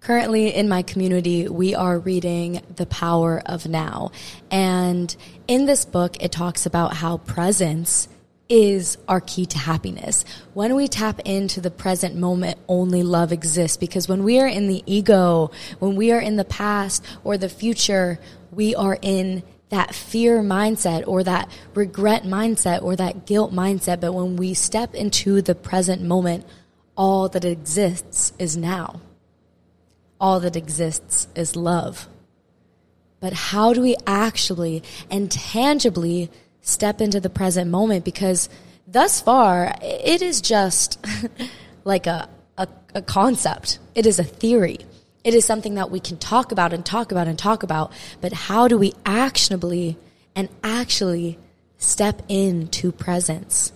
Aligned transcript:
Currently 0.00 0.54
in 0.54 0.66
my 0.66 0.80
community, 0.80 1.46
we 1.46 1.74
are 1.74 1.98
reading 1.98 2.62
The 2.74 2.86
Power 2.86 3.42
of 3.44 3.68
Now. 3.68 4.12
And 4.50 5.14
in 5.46 5.66
this 5.66 5.84
book, 5.84 6.16
it 6.22 6.32
talks 6.32 6.64
about 6.64 6.94
how 6.94 7.18
presence 7.18 8.08
is 8.48 8.96
our 9.08 9.20
key 9.20 9.44
to 9.44 9.58
happiness. 9.58 10.24
When 10.54 10.74
we 10.74 10.88
tap 10.88 11.20
into 11.26 11.60
the 11.60 11.70
present 11.70 12.16
moment, 12.16 12.58
only 12.66 13.02
love 13.02 13.30
exists 13.30 13.76
because 13.76 14.08
when 14.08 14.24
we 14.24 14.40
are 14.40 14.48
in 14.48 14.68
the 14.68 14.82
ego, 14.86 15.50
when 15.80 15.96
we 15.96 16.12
are 16.12 16.20
in 16.20 16.36
the 16.36 16.46
past 16.46 17.04
or 17.22 17.36
the 17.36 17.50
future, 17.50 18.18
we 18.50 18.74
are 18.74 18.98
in 19.02 19.42
that 19.68 19.94
fear 19.94 20.40
mindset 20.40 21.06
or 21.06 21.22
that 21.24 21.50
regret 21.74 22.22
mindset 22.22 22.82
or 22.82 22.96
that 22.96 23.26
guilt 23.26 23.52
mindset. 23.52 24.00
But 24.00 24.14
when 24.14 24.36
we 24.36 24.54
step 24.54 24.94
into 24.94 25.42
the 25.42 25.54
present 25.54 26.00
moment, 26.00 26.46
all 26.96 27.28
that 27.28 27.44
exists 27.44 28.32
is 28.38 28.56
now 28.56 29.02
all 30.20 30.40
that 30.40 30.56
exists 30.56 31.26
is 31.34 31.56
love. 31.56 32.08
But 33.20 33.32
how 33.32 33.72
do 33.72 33.82
we 33.82 33.96
actually 34.06 34.82
and 35.10 35.30
tangibly 35.30 36.30
step 36.60 37.00
into 37.00 37.20
the 37.20 37.30
present 37.30 37.70
moment? 37.70 38.04
Because 38.04 38.48
thus 38.86 39.20
far, 39.20 39.74
it 39.82 40.22
is 40.22 40.40
just 40.40 41.04
like 41.84 42.06
a, 42.06 42.28
a, 42.56 42.68
a, 42.94 43.02
concept. 43.02 43.78
It 43.94 44.06
is 44.06 44.18
a 44.18 44.24
theory. 44.24 44.78
It 45.22 45.34
is 45.34 45.44
something 45.44 45.74
that 45.74 45.90
we 45.90 46.00
can 46.00 46.16
talk 46.16 46.50
about 46.50 46.72
and 46.72 46.84
talk 46.84 47.12
about 47.12 47.28
and 47.28 47.38
talk 47.38 47.62
about. 47.62 47.92
But 48.20 48.32
how 48.32 48.68
do 48.68 48.78
we 48.78 48.94
actionably 49.04 49.98
and 50.34 50.48
actually 50.64 51.38
step 51.76 52.22
into 52.28 52.90
presence? 52.90 53.72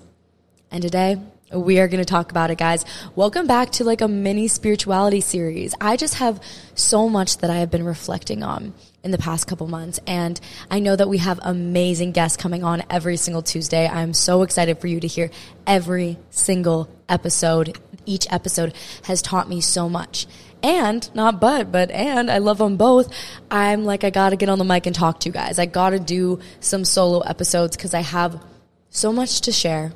And 0.71 0.83
today, 0.83 1.19
we 1.55 1.79
are 1.79 1.89
going 1.89 2.01
to 2.01 2.05
talk 2.05 2.31
about 2.31 2.51
it, 2.51 2.59
guys. 2.59 2.85
Welcome 3.15 3.47
back 3.47 3.71
to 3.73 3.85
like 3.85 4.01
a 4.01 4.09
mini 4.09 4.49
spirituality 4.49 5.21
series. 5.21 5.75
I 5.81 5.97
just 5.97 6.15
have 6.15 6.43
so 6.75 7.09
much 7.09 7.39
that 7.39 7.51
I 7.51 7.57
have 7.57 7.71
been 7.71 7.85
reflecting 7.85 8.43
on 8.43 8.75
in 9.03 9.11
the 9.11 9.19
past 9.19 9.47
couple 9.47 9.67
months. 9.69 10.01
And 10.07 10.41
I 10.71 10.81
know 10.81 10.97
that 10.97 11.09
we 11.09 11.19
have 11.19 11.39
amazing 11.43 12.13
guests 12.13 12.37
coming 12.37 12.65
on 12.65 12.83
every 12.91 13.17
single 13.17 13.43
Tuesday. 13.43 13.87
I'm 13.87 14.15
so 14.15 14.43
excited 14.43 14.79
for 14.79 14.87
you 14.87 15.01
to 15.01 15.07
hear 15.07 15.31
every 15.67 16.19
single 16.31 16.89
episode. 17.09 17.79
Each 18.07 18.27
episode 18.31 18.75
has 19.05 19.23
taught 19.23 19.49
me 19.49 19.61
so 19.61 19.89
much. 19.89 20.27
And 20.63 21.15
not 21.15 21.41
but, 21.41 21.71
but 21.71 21.91
and 21.91 22.31
I 22.31 22.39
love 22.39 22.57
them 22.57 22.77
both. 22.79 23.13
I'm 23.51 23.85
like, 23.85 24.03
I 24.03 24.09
gotta 24.09 24.37
get 24.37 24.49
on 24.49 24.59
the 24.59 24.65
mic 24.65 24.87
and 24.87 24.97
talk 24.97 25.21
to 25.21 25.29
you 25.29 25.33
guys. 25.33 25.59
I 25.59 25.67
gotta 25.67 25.99
do 25.99 26.41
some 26.61 26.87
solo 26.87 27.21
episodes 27.21 27.77
because 27.77 27.93
I 27.93 28.01
have 28.01 28.43
so 28.89 29.13
much 29.13 29.43
to 29.43 29.53
share 29.53 29.93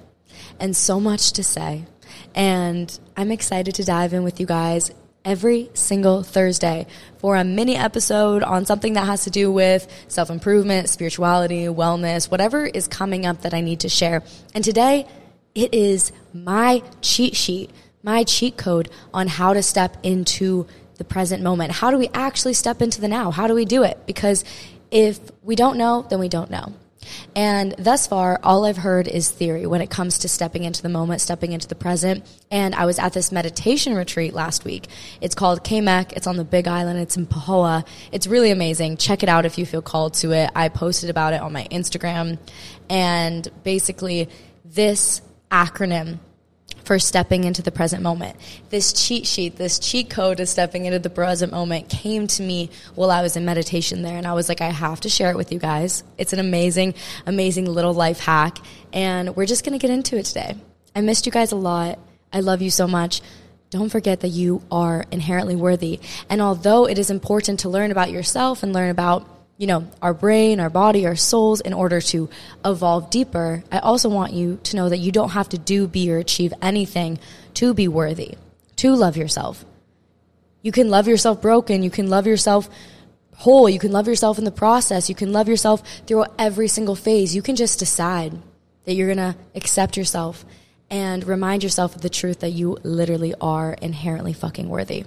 and 0.60 0.76
so 0.76 1.00
much 1.00 1.32
to 1.32 1.44
say. 1.44 1.84
And 2.34 2.98
I'm 3.16 3.30
excited 3.30 3.74
to 3.76 3.84
dive 3.84 4.12
in 4.12 4.22
with 4.22 4.40
you 4.40 4.46
guys 4.46 4.92
every 5.24 5.70
single 5.74 6.22
Thursday 6.22 6.86
for 7.18 7.36
a 7.36 7.44
mini 7.44 7.76
episode 7.76 8.42
on 8.42 8.64
something 8.64 8.94
that 8.94 9.06
has 9.06 9.24
to 9.24 9.30
do 9.30 9.52
with 9.52 9.86
self 10.08 10.30
improvement, 10.30 10.88
spirituality, 10.88 11.64
wellness, 11.64 12.30
whatever 12.30 12.64
is 12.66 12.88
coming 12.88 13.26
up 13.26 13.42
that 13.42 13.54
I 13.54 13.60
need 13.60 13.80
to 13.80 13.88
share. 13.88 14.22
And 14.54 14.64
today, 14.64 15.06
it 15.54 15.74
is 15.74 16.12
my 16.32 16.82
cheat 17.02 17.36
sheet, 17.36 17.70
my 18.02 18.24
cheat 18.24 18.56
code 18.56 18.90
on 19.12 19.26
how 19.26 19.52
to 19.52 19.62
step 19.62 19.96
into 20.02 20.66
the 20.96 21.04
present 21.04 21.42
moment. 21.42 21.72
How 21.72 21.90
do 21.90 21.98
we 21.98 22.08
actually 22.14 22.54
step 22.54 22.82
into 22.82 23.00
the 23.00 23.08
now? 23.08 23.30
How 23.30 23.46
do 23.46 23.54
we 23.54 23.64
do 23.64 23.82
it? 23.82 23.98
Because 24.06 24.44
if 24.90 25.18
we 25.42 25.56
don't 25.56 25.76
know, 25.78 26.06
then 26.08 26.18
we 26.18 26.28
don't 26.28 26.50
know. 26.50 26.72
And 27.34 27.74
thus 27.78 28.06
far, 28.06 28.40
all 28.42 28.64
I've 28.64 28.78
heard 28.78 29.08
is 29.08 29.30
theory 29.30 29.66
when 29.66 29.80
it 29.80 29.90
comes 29.90 30.18
to 30.18 30.28
stepping 30.28 30.64
into 30.64 30.82
the 30.82 30.88
moment, 30.88 31.20
stepping 31.20 31.52
into 31.52 31.68
the 31.68 31.74
present. 31.74 32.24
And 32.50 32.74
I 32.74 32.86
was 32.86 32.98
at 32.98 33.12
this 33.12 33.30
meditation 33.32 33.94
retreat 33.94 34.34
last 34.34 34.64
week. 34.64 34.88
It's 35.20 35.34
called 35.34 35.64
Kamek. 35.64 36.12
It's 36.12 36.26
on 36.26 36.36
the 36.36 36.44
Big 36.44 36.66
Island. 36.68 36.98
It's 36.98 37.16
in 37.16 37.26
Pahoa. 37.26 37.86
It's 38.12 38.26
really 38.26 38.50
amazing. 38.50 38.96
Check 38.96 39.22
it 39.22 39.28
out 39.28 39.46
if 39.46 39.58
you 39.58 39.66
feel 39.66 39.82
called 39.82 40.14
to 40.14 40.32
it. 40.32 40.50
I 40.54 40.68
posted 40.68 41.10
about 41.10 41.34
it 41.34 41.40
on 41.40 41.52
my 41.52 41.66
Instagram. 41.70 42.38
And 42.88 43.46
basically, 43.62 44.28
this 44.64 45.22
acronym 45.50 46.18
for 46.88 46.98
stepping 46.98 47.44
into 47.44 47.60
the 47.60 47.70
present 47.70 48.02
moment. 48.02 48.34
This 48.70 48.94
cheat 48.94 49.26
sheet, 49.26 49.56
this 49.56 49.78
cheat 49.78 50.08
code 50.08 50.40
of 50.40 50.48
stepping 50.48 50.86
into 50.86 50.98
the 50.98 51.10
present 51.10 51.52
moment 51.52 51.90
came 51.90 52.26
to 52.28 52.42
me 52.42 52.70
while 52.94 53.10
I 53.10 53.20
was 53.20 53.36
in 53.36 53.44
meditation 53.44 54.00
there. 54.00 54.16
And 54.16 54.26
I 54.26 54.32
was 54.32 54.48
like, 54.48 54.62
I 54.62 54.70
have 54.70 55.02
to 55.02 55.10
share 55.10 55.30
it 55.30 55.36
with 55.36 55.52
you 55.52 55.58
guys. 55.58 56.02
It's 56.16 56.32
an 56.32 56.38
amazing, 56.38 56.94
amazing 57.26 57.66
little 57.66 57.92
life 57.92 58.20
hack. 58.20 58.56
And 58.90 59.36
we're 59.36 59.44
just 59.44 59.66
going 59.66 59.78
to 59.78 59.86
get 59.86 59.94
into 59.94 60.16
it 60.16 60.24
today. 60.24 60.56
I 60.96 61.02
missed 61.02 61.26
you 61.26 61.30
guys 61.30 61.52
a 61.52 61.56
lot. 61.56 61.98
I 62.32 62.40
love 62.40 62.62
you 62.62 62.70
so 62.70 62.88
much. 62.88 63.20
Don't 63.68 63.90
forget 63.90 64.20
that 64.20 64.28
you 64.28 64.62
are 64.70 65.04
inherently 65.10 65.56
worthy. 65.56 66.00
And 66.30 66.40
although 66.40 66.86
it 66.86 66.98
is 66.98 67.10
important 67.10 67.60
to 67.60 67.68
learn 67.68 67.90
about 67.90 68.10
yourself 68.10 68.62
and 68.62 68.72
learn 68.72 68.88
about 68.88 69.28
you 69.58 69.66
know, 69.66 69.86
our 70.00 70.14
brain, 70.14 70.60
our 70.60 70.70
body, 70.70 71.04
our 71.04 71.16
souls 71.16 71.60
in 71.60 71.72
order 71.74 72.00
to 72.00 72.30
evolve 72.64 73.10
deeper, 73.10 73.64
I 73.70 73.80
also 73.80 74.08
want 74.08 74.32
you 74.32 74.60
to 74.62 74.76
know 74.76 74.88
that 74.88 74.98
you 74.98 75.10
don't 75.10 75.30
have 75.30 75.48
to 75.50 75.58
do, 75.58 75.88
be, 75.88 76.10
or 76.10 76.18
achieve 76.18 76.54
anything 76.62 77.18
to 77.54 77.74
be 77.74 77.88
worthy, 77.88 78.36
to 78.76 78.94
love 78.94 79.16
yourself. 79.16 79.64
You 80.62 80.70
can 80.70 80.90
love 80.90 81.08
yourself 81.08 81.42
broken. 81.42 81.82
You 81.82 81.90
can 81.90 82.08
love 82.08 82.26
yourself 82.26 82.70
whole. 83.34 83.68
You 83.68 83.80
can 83.80 83.90
love 83.90 84.06
yourself 84.06 84.38
in 84.38 84.44
the 84.44 84.52
process. 84.52 85.08
You 85.08 85.14
can 85.16 85.32
love 85.32 85.48
yourself 85.48 85.82
through 86.06 86.26
every 86.38 86.68
single 86.68 86.96
phase. 86.96 87.34
You 87.34 87.42
can 87.42 87.56
just 87.56 87.80
decide 87.80 88.38
that 88.84 88.94
you're 88.94 89.12
going 89.12 89.32
to 89.32 89.38
accept 89.56 89.96
yourself 89.96 90.44
and 90.88 91.26
remind 91.26 91.62
yourself 91.64 91.96
of 91.96 92.02
the 92.02 92.08
truth 92.08 92.40
that 92.40 92.50
you 92.50 92.78
literally 92.82 93.34
are 93.40 93.72
inherently 93.74 94.32
fucking 94.32 94.68
worthy. 94.68 95.04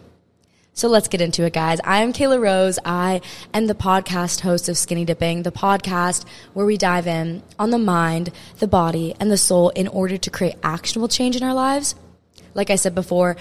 So 0.74 0.88
let's 0.88 1.10
get 1.10 1.20
into 1.20 1.44
it, 1.44 1.52
guys. 1.52 1.80
I 1.84 2.02
am 2.02 2.14
Kayla 2.14 2.42
Rose. 2.42 2.80
I 2.86 3.20
am 3.54 3.68
the 3.68 3.76
podcast 3.76 4.40
host 4.40 4.70
of 4.70 4.78
Skinny 4.78 5.04
Dipping, 5.04 5.44
the 5.44 5.52
podcast 5.52 6.26
where 6.54 6.66
we 6.66 6.78
dive 6.78 7.08
in 7.08 7.44
on 7.60 7.72
the 7.72 7.78
mind, 7.78 8.32
the 8.60 8.70
body, 8.70 9.14
and 9.20 9.30
the 9.30 9.38
soul 9.38 9.70
in 9.70 9.90
order 9.90 10.18
to 10.18 10.30
create 10.30 10.56
actionable 10.64 11.10
change 11.10 11.36
in 11.36 11.44
our 11.44 11.54
lives. 11.54 11.96
Like 12.54 12.70
I 12.70 12.76
said 12.76 12.96
before, 12.96 13.36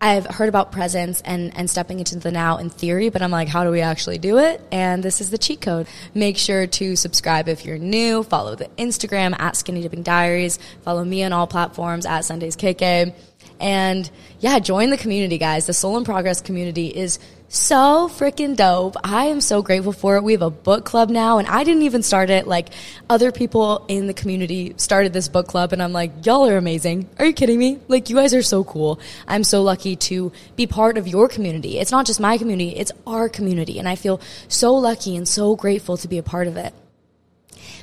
I've 0.00 0.26
heard 0.26 0.50
about 0.50 0.70
presence 0.70 1.22
and, 1.22 1.56
and 1.56 1.70
stepping 1.70 2.00
into 2.00 2.18
the 2.18 2.30
now 2.30 2.58
in 2.58 2.68
theory, 2.68 3.08
but 3.08 3.22
I'm 3.22 3.30
like, 3.30 3.48
how 3.48 3.64
do 3.64 3.70
we 3.70 3.80
actually 3.80 4.18
do 4.18 4.36
it? 4.36 4.60
And 4.70 5.02
this 5.02 5.22
is 5.22 5.30
the 5.30 5.38
cheat 5.38 5.62
code. 5.62 5.88
Make 6.14 6.36
sure 6.36 6.66
to 6.66 6.96
subscribe 6.96 7.48
if 7.48 7.64
you're 7.64 7.78
new. 7.78 8.22
Follow 8.22 8.54
the 8.54 8.68
Instagram 8.76 9.34
at 9.40 9.56
Skinny 9.56 9.80
Dipping 9.80 10.02
Diaries. 10.02 10.58
Follow 10.82 11.04
me 11.04 11.24
on 11.24 11.32
all 11.32 11.46
platforms 11.46 12.04
at 12.04 12.22
Sundazed 12.24 12.58
KK 12.58 13.14
And 13.60 14.10
yeah, 14.40 14.58
join 14.58 14.90
the 14.90 14.96
community, 14.96 15.38
guys. 15.38 15.66
The 15.66 15.72
Soul 15.72 15.96
in 15.96 16.04
Progress 16.04 16.40
community 16.40 16.86
is 16.88 17.18
so 17.48 18.08
freaking 18.12 18.56
dope. 18.56 18.94
I 19.02 19.26
am 19.26 19.40
so 19.40 19.62
grateful 19.62 19.92
for 19.92 20.16
it. 20.16 20.22
We 20.22 20.32
have 20.32 20.42
a 20.42 20.50
book 20.50 20.84
club 20.84 21.08
now, 21.08 21.38
and 21.38 21.48
I 21.48 21.64
didn't 21.64 21.82
even 21.82 22.02
start 22.02 22.28
it. 22.30 22.46
Like, 22.46 22.68
other 23.08 23.32
people 23.32 23.84
in 23.88 24.06
the 24.06 24.14
community 24.14 24.74
started 24.76 25.12
this 25.12 25.28
book 25.28 25.48
club, 25.48 25.72
and 25.72 25.82
I'm 25.82 25.92
like, 25.92 26.26
y'all 26.26 26.46
are 26.46 26.58
amazing. 26.58 27.08
Are 27.18 27.24
you 27.24 27.32
kidding 27.32 27.58
me? 27.58 27.78
Like, 27.88 28.10
you 28.10 28.16
guys 28.16 28.34
are 28.34 28.42
so 28.42 28.64
cool. 28.64 29.00
I'm 29.26 29.44
so 29.44 29.62
lucky 29.62 29.96
to 29.96 30.30
be 30.56 30.66
part 30.66 30.98
of 30.98 31.08
your 31.08 31.26
community. 31.26 31.78
It's 31.78 31.90
not 31.90 32.06
just 32.06 32.20
my 32.20 32.36
community, 32.36 32.76
it's 32.76 32.92
our 33.06 33.28
community, 33.28 33.78
and 33.78 33.88
I 33.88 33.96
feel 33.96 34.20
so 34.48 34.74
lucky 34.74 35.16
and 35.16 35.26
so 35.26 35.56
grateful 35.56 35.96
to 35.96 36.08
be 36.08 36.18
a 36.18 36.22
part 36.22 36.48
of 36.48 36.56
it. 36.56 36.74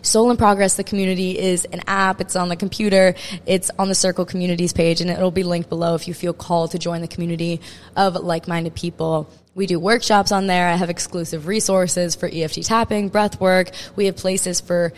Soul 0.01 0.31
in 0.31 0.37
Progress, 0.37 0.75
the 0.75 0.83
community 0.83 1.37
is 1.37 1.65
an 1.65 1.81
app. 1.87 2.21
It's 2.21 2.35
on 2.35 2.49
the 2.49 2.55
computer. 2.55 3.15
It's 3.45 3.71
on 3.77 3.89
the 3.89 3.95
Circle 3.95 4.25
Communities 4.25 4.73
page, 4.73 5.01
and 5.01 5.09
it'll 5.09 5.31
be 5.31 5.43
linked 5.43 5.69
below 5.69 5.95
if 5.95 6.07
you 6.07 6.13
feel 6.13 6.33
called 6.33 6.71
to 6.71 6.79
join 6.79 7.01
the 7.01 7.07
community 7.07 7.61
of 7.95 8.15
like-minded 8.15 8.75
people. 8.75 9.29
We 9.53 9.67
do 9.67 9.79
workshops 9.79 10.31
on 10.31 10.47
there. 10.47 10.67
I 10.67 10.75
have 10.75 10.89
exclusive 10.89 11.47
resources 11.47 12.15
for 12.15 12.29
EFT 12.31 12.63
tapping, 12.63 13.09
breath 13.09 13.39
work. 13.39 13.71
We 13.95 14.05
have 14.05 14.17
places 14.17 14.59
for 14.59 14.91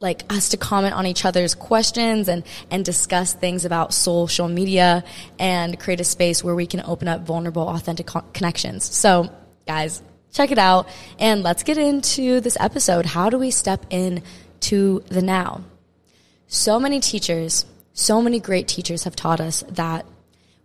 like 0.00 0.30
us 0.30 0.50
to 0.50 0.56
comment 0.56 0.94
on 0.94 1.06
each 1.06 1.24
other's 1.24 1.54
questions 1.54 2.28
and 2.28 2.44
and 2.70 2.84
discuss 2.84 3.32
things 3.32 3.64
about 3.64 3.94
social 3.94 4.46
media 4.46 5.02
and 5.38 5.78
create 5.78 6.00
a 6.00 6.04
space 6.04 6.44
where 6.44 6.54
we 6.54 6.66
can 6.66 6.82
open 6.82 7.08
up 7.08 7.22
vulnerable 7.22 7.68
authentic 7.68 8.06
co- 8.06 8.24
connections. 8.34 8.84
So, 8.84 9.30
guys, 9.66 10.02
check 10.32 10.50
it 10.50 10.58
out 10.58 10.88
and 11.18 11.42
let's 11.42 11.62
get 11.62 11.78
into 11.78 12.40
this 12.40 12.56
episode. 12.60 13.06
How 13.06 13.30
do 13.30 13.38
we 13.38 13.50
step 13.50 13.86
in 13.90 14.22
to 14.60 15.02
the 15.08 15.22
now. 15.22 15.62
So 16.48 16.78
many 16.78 17.00
teachers, 17.00 17.66
so 17.92 18.20
many 18.20 18.40
great 18.40 18.68
teachers 18.68 19.04
have 19.04 19.16
taught 19.16 19.40
us 19.40 19.64
that 19.70 20.06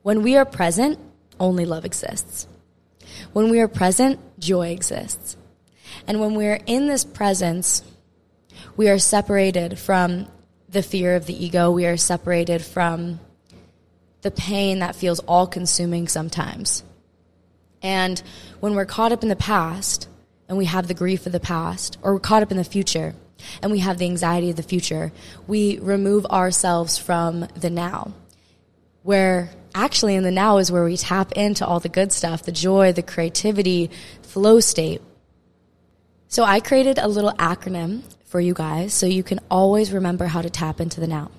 when 0.02 0.24
we 0.24 0.38
are 0.38 0.46
present, 0.46 1.00
only 1.40 1.66
love 1.66 1.86
exists. 1.86 2.48
When 3.34 3.50
we 3.50 3.60
are 3.60 3.68
present, 3.68 4.19
joy 4.40 4.69
exists. 4.69 5.38
And 6.08 6.19
when 6.19 6.36
we 6.36 6.48
are 6.48 6.60
in 6.66 6.88
this 6.88 7.04
presence, 7.04 7.84
we 8.75 8.90
are 8.90 9.00
separated 9.00 9.78
from 9.78 10.28
the 10.69 10.81
fear 10.81 11.16
of 11.16 11.25
the 11.25 11.46
ego. 11.46 11.72
We 11.72 11.86
are 11.86 11.98
separated 11.98 12.63
from 12.63 13.19
the 14.22 14.31
pain 14.31 14.80
that 14.80 14.96
feels 14.96 15.19
all 15.19 15.48
consuming 15.48 16.08
sometimes. 16.08 16.84
And 17.81 18.22
when 18.60 18.75
we're 18.75 18.86
caught 18.86 19.12
up 19.12 19.24
in 19.24 19.30
the 19.30 19.36
past 19.36 20.07
and 20.48 20.57
we 20.57 20.66
have 20.66 20.88
the 20.88 20.94
grief 20.94 21.25
of 21.25 21.31
the 21.31 21.39
past, 21.39 21.98
or 22.01 22.13
we're 22.13 22.19
caught 22.19 22.44
up 22.44 22.51
in 22.51 22.57
the 22.57 22.63
future 22.63 23.16
and 23.62 23.72
we 23.72 23.80
have 23.80 23.98
the 23.98 24.06
anxiety 24.06 24.50
of 24.50 24.56
the 24.56 24.63
future, 24.63 25.12
we 25.48 25.80
remove 25.80 26.25
ourselves 26.28 26.98
from 26.98 27.48
the 27.56 27.69
now. 27.69 28.13
Where 29.04 29.50
actually 29.74 30.16
in 30.16 30.24
the 30.24 30.31
now 30.31 30.57
is 30.57 30.72
where 30.72 30.83
we 30.83 30.98
tap 30.98 31.31
into 31.31 31.66
all 31.66 31.80
the 31.80 31.89
good 31.89 32.12
stuff, 32.12 32.44
the 32.44 32.51
joy, 32.51 32.92
the 32.92 33.01
creativity, 33.01 33.89
flow 34.22 34.60
state. 34.60 35.01
So 36.27 36.44
I 36.44 36.60
created 36.60 36.98
a 37.00 37.07
little 37.07 37.31
acronym 37.31 38.04
for 38.25 38.39
you 38.39 38.54
guys 38.54 38.94
so 38.94 39.06
you 39.06 39.24
can 39.24 39.39
always 39.50 39.92
remember 39.92 40.25
how 40.25 40.42
to 40.42 40.50
tap 40.50 40.80
into 40.80 41.00
the 41.00 41.07
now. 41.07 41.31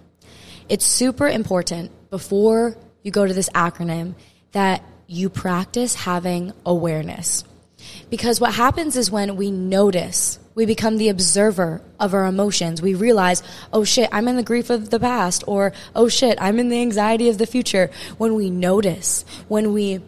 It's 0.69 0.85
super 0.85 1.29
important 1.29 1.91
before 2.11 2.77
you 3.03 3.11
go 3.11 3.27
to 3.27 3.33
this 3.33 3.49
acronym 3.50 4.15
that 4.53 4.83
you 5.06 5.28
practice 5.28 5.94
having 5.94 6.52
awareness. 6.64 7.44
Because 8.10 8.40
what 8.40 8.54
happens 8.54 8.96
is 8.96 9.10
when 9.10 9.37
we 9.37 9.50
notice 9.50 10.38
we 10.54 10.66
become 10.66 10.99
the 10.99 11.08
observer 11.08 11.81
of 11.99 12.14
our 12.14 12.26
emotions. 12.26 12.82
We 12.82 12.94
realize, 12.94 13.43
oh 13.72 13.84
shit, 13.84 14.08
I'm 14.12 14.28
in 14.28 14.37
the 14.37 14.43
grief 14.43 14.70
of 14.70 14.90
the 14.90 15.00
past, 15.00 15.44
or 15.46 15.72
oh 15.94 16.08
shit, 16.08 16.38
I'm 16.40 16.58
in 16.58 16.69
the 16.69 16.81
anxiety 16.81 17.28
of 17.28 17.38
the 17.38 17.46
future. 17.46 17.90
When 18.19 18.34
we 18.34 18.50
notice, 18.50 19.25
when 19.49 19.72
we 19.72 20.00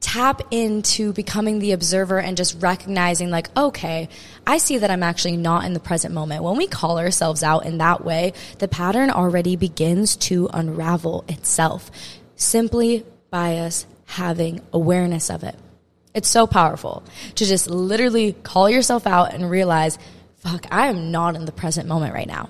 tap 0.00 0.40
into 0.50 1.12
becoming 1.12 1.58
the 1.58 1.72
observer 1.72 2.18
and 2.18 2.36
just 2.36 2.60
recognizing, 2.62 3.30
like, 3.30 3.54
okay, 3.56 4.08
I 4.46 4.58
see 4.58 4.78
that 4.78 4.90
I'm 4.90 5.02
actually 5.02 5.36
not 5.36 5.64
in 5.64 5.74
the 5.74 5.80
present 5.80 6.14
moment. 6.14 6.42
When 6.42 6.56
we 6.56 6.66
call 6.66 6.98
ourselves 6.98 7.42
out 7.42 7.66
in 7.66 7.78
that 7.78 8.04
way, 8.04 8.32
the 8.58 8.68
pattern 8.68 9.10
already 9.10 9.56
begins 9.56 10.16
to 10.16 10.48
unravel 10.52 11.24
itself 11.28 11.90
simply 12.36 13.04
by 13.30 13.58
us 13.58 13.86
having 14.06 14.62
awareness 14.72 15.30
of 15.30 15.42
it. 15.42 15.56
It's 16.14 16.28
so 16.28 16.46
powerful 16.46 17.02
to 17.34 17.44
just 17.44 17.68
literally 17.68 18.32
call 18.32 18.70
yourself 18.70 19.06
out 19.06 19.34
and 19.34 19.50
realize, 19.50 19.98
fuck, 20.36 20.66
I 20.70 20.86
am 20.86 21.10
not 21.10 21.36
in 21.36 21.44
the 21.44 21.52
present 21.52 21.86
moment 21.88 22.14
right 22.14 22.26
now. 22.26 22.48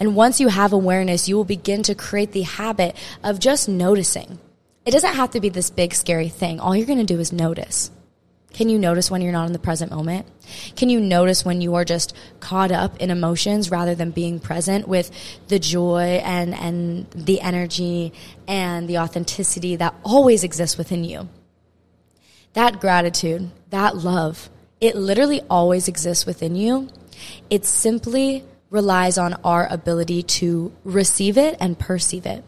And 0.00 0.16
once 0.16 0.40
you 0.40 0.48
have 0.48 0.72
awareness, 0.72 1.28
you 1.28 1.36
will 1.36 1.44
begin 1.44 1.84
to 1.84 1.94
create 1.94 2.32
the 2.32 2.42
habit 2.42 2.96
of 3.22 3.38
just 3.38 3.68
noticing. 3.68 4.40
It 4.84 4.90
doesn't 4.90 5.14
have 5.14 5.30
to 5.32 5.40
be 5.40 5.48
this 5.48 5.70
big, 5.70 5.94
scary 5.94 6.28
thing. 6.28 6.58
All 6.58 6.74
you're 6.74 6.86
going 6.86 6.98
to 6.98 7.04
do 7.04 7.20
is 7.20 7.32
notice. 7.32 7.90
Can 8.52 8.68
you 8.68 8.78
notice 8.78 9.10
when 9.10 9.20
you're 9.20 9.32
not 9.32 9.46
in 9.46 9.52
the 9.52 9.58
present 9.58 9.90
moment? 9.90 10.26
Can 10.74 10.88
you 10.88 11.00
notice 11.00 11.44
when 11.44 11.60
you 11.60 11.74
are 11.74 11.84
just 11.84 12.14
caught 12.40 12.72
up 12.72 12.96
in 12.96 13.10
emotions 13.10 13.70
rather 13.70 13.94
than 13.94 14.10
being 14.10 14.40
present 14.40 14.88
with 14.88 15.10
the 15.48 15.58
joy 15.58 16.20
and, 16.24 16.54
and 16.54 17.10
the 17.10 17.40
energy 17.40 18.12
and 18.46 18.88
the 18.88 18.98
authenticity 18.98 19.76
that 19.76 19.94
always 20.02 20.44
exists 20.44 20.78
within 20.78 21.04
you? 21.04 21.28
that 22.58 22.80
gratitude, 22.80 23.50
that 23.70 23.96
love, 23.96 24.50
it 24.80 24.96
literally 24.96 25.40
always 25.48 25.86
exists 25.86 26.26
within 26.26 26.56
you. 26.56 26.88
It 27.50 27.64
simply 27.64 28.44
relies 28.70 29.18
on 29.18 29.34
our 29.44 29.66
ability 29.70 30.24
to 30.24 30.72
receive 30.84 31.38
it 31.38 31.56
and 31.60 31.78
perceive 31.78 32.26
it. 32.26 32.44